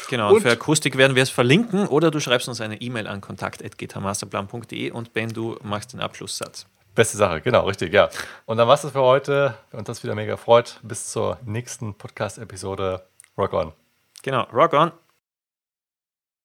Genau, 0.08 0.28
und, 0.28 0.36
und 0.36 0.42
für 0.42 0.50
Akustik 0.52 0.96
werden 0.96 1.16
wir 1.16 1.22
es 1.22 1.30
verlinken 1.30 1.88
oder 1.88 2.10
du 2.10 2.20
schreibst 2.20 2.48
uns 2.48 2.60
eine 2.60 2.80
E-Mail 2.80 3.06
an 3.08 3.20
kontakt.gitarmasterplan.de 3.20 4.92
und 4.92 5.12
Ben, 5.12 5.30
du 5.30 5.56
machst 5.62 5.92
den 5.92 6.00
Abschlusssatz. 6.00 6.66
Beste 6.94 7.18
Sache, 7.18 7.42
genau, 7.42 7.66
richtig, 7.66 7.92
ja. 7.92 8.08
Und 8.46 8.56
dann 8.56 8.68
war 8.68 8.74
es 8.74 8.82
das 8.82 8.92
für 8.92 9.02
heute. 9.02 9.54
Wir 9.70 9.78
uns 9.78 9.86
das 9.86 10.02
wieder 10.02 10.14
mega 10.14 10.38
freut. 10.38 10.80
Bis 10.82 11.10
zur 11.10 11.38
nächsten 11.44 11.92
Podcast-Episode. 11.92 13.02
Rock 13.36 13.52
on. 13.52 13.85
Genau, 14.26 14.48
rock 14.50 14.74
on. 14.74 14.90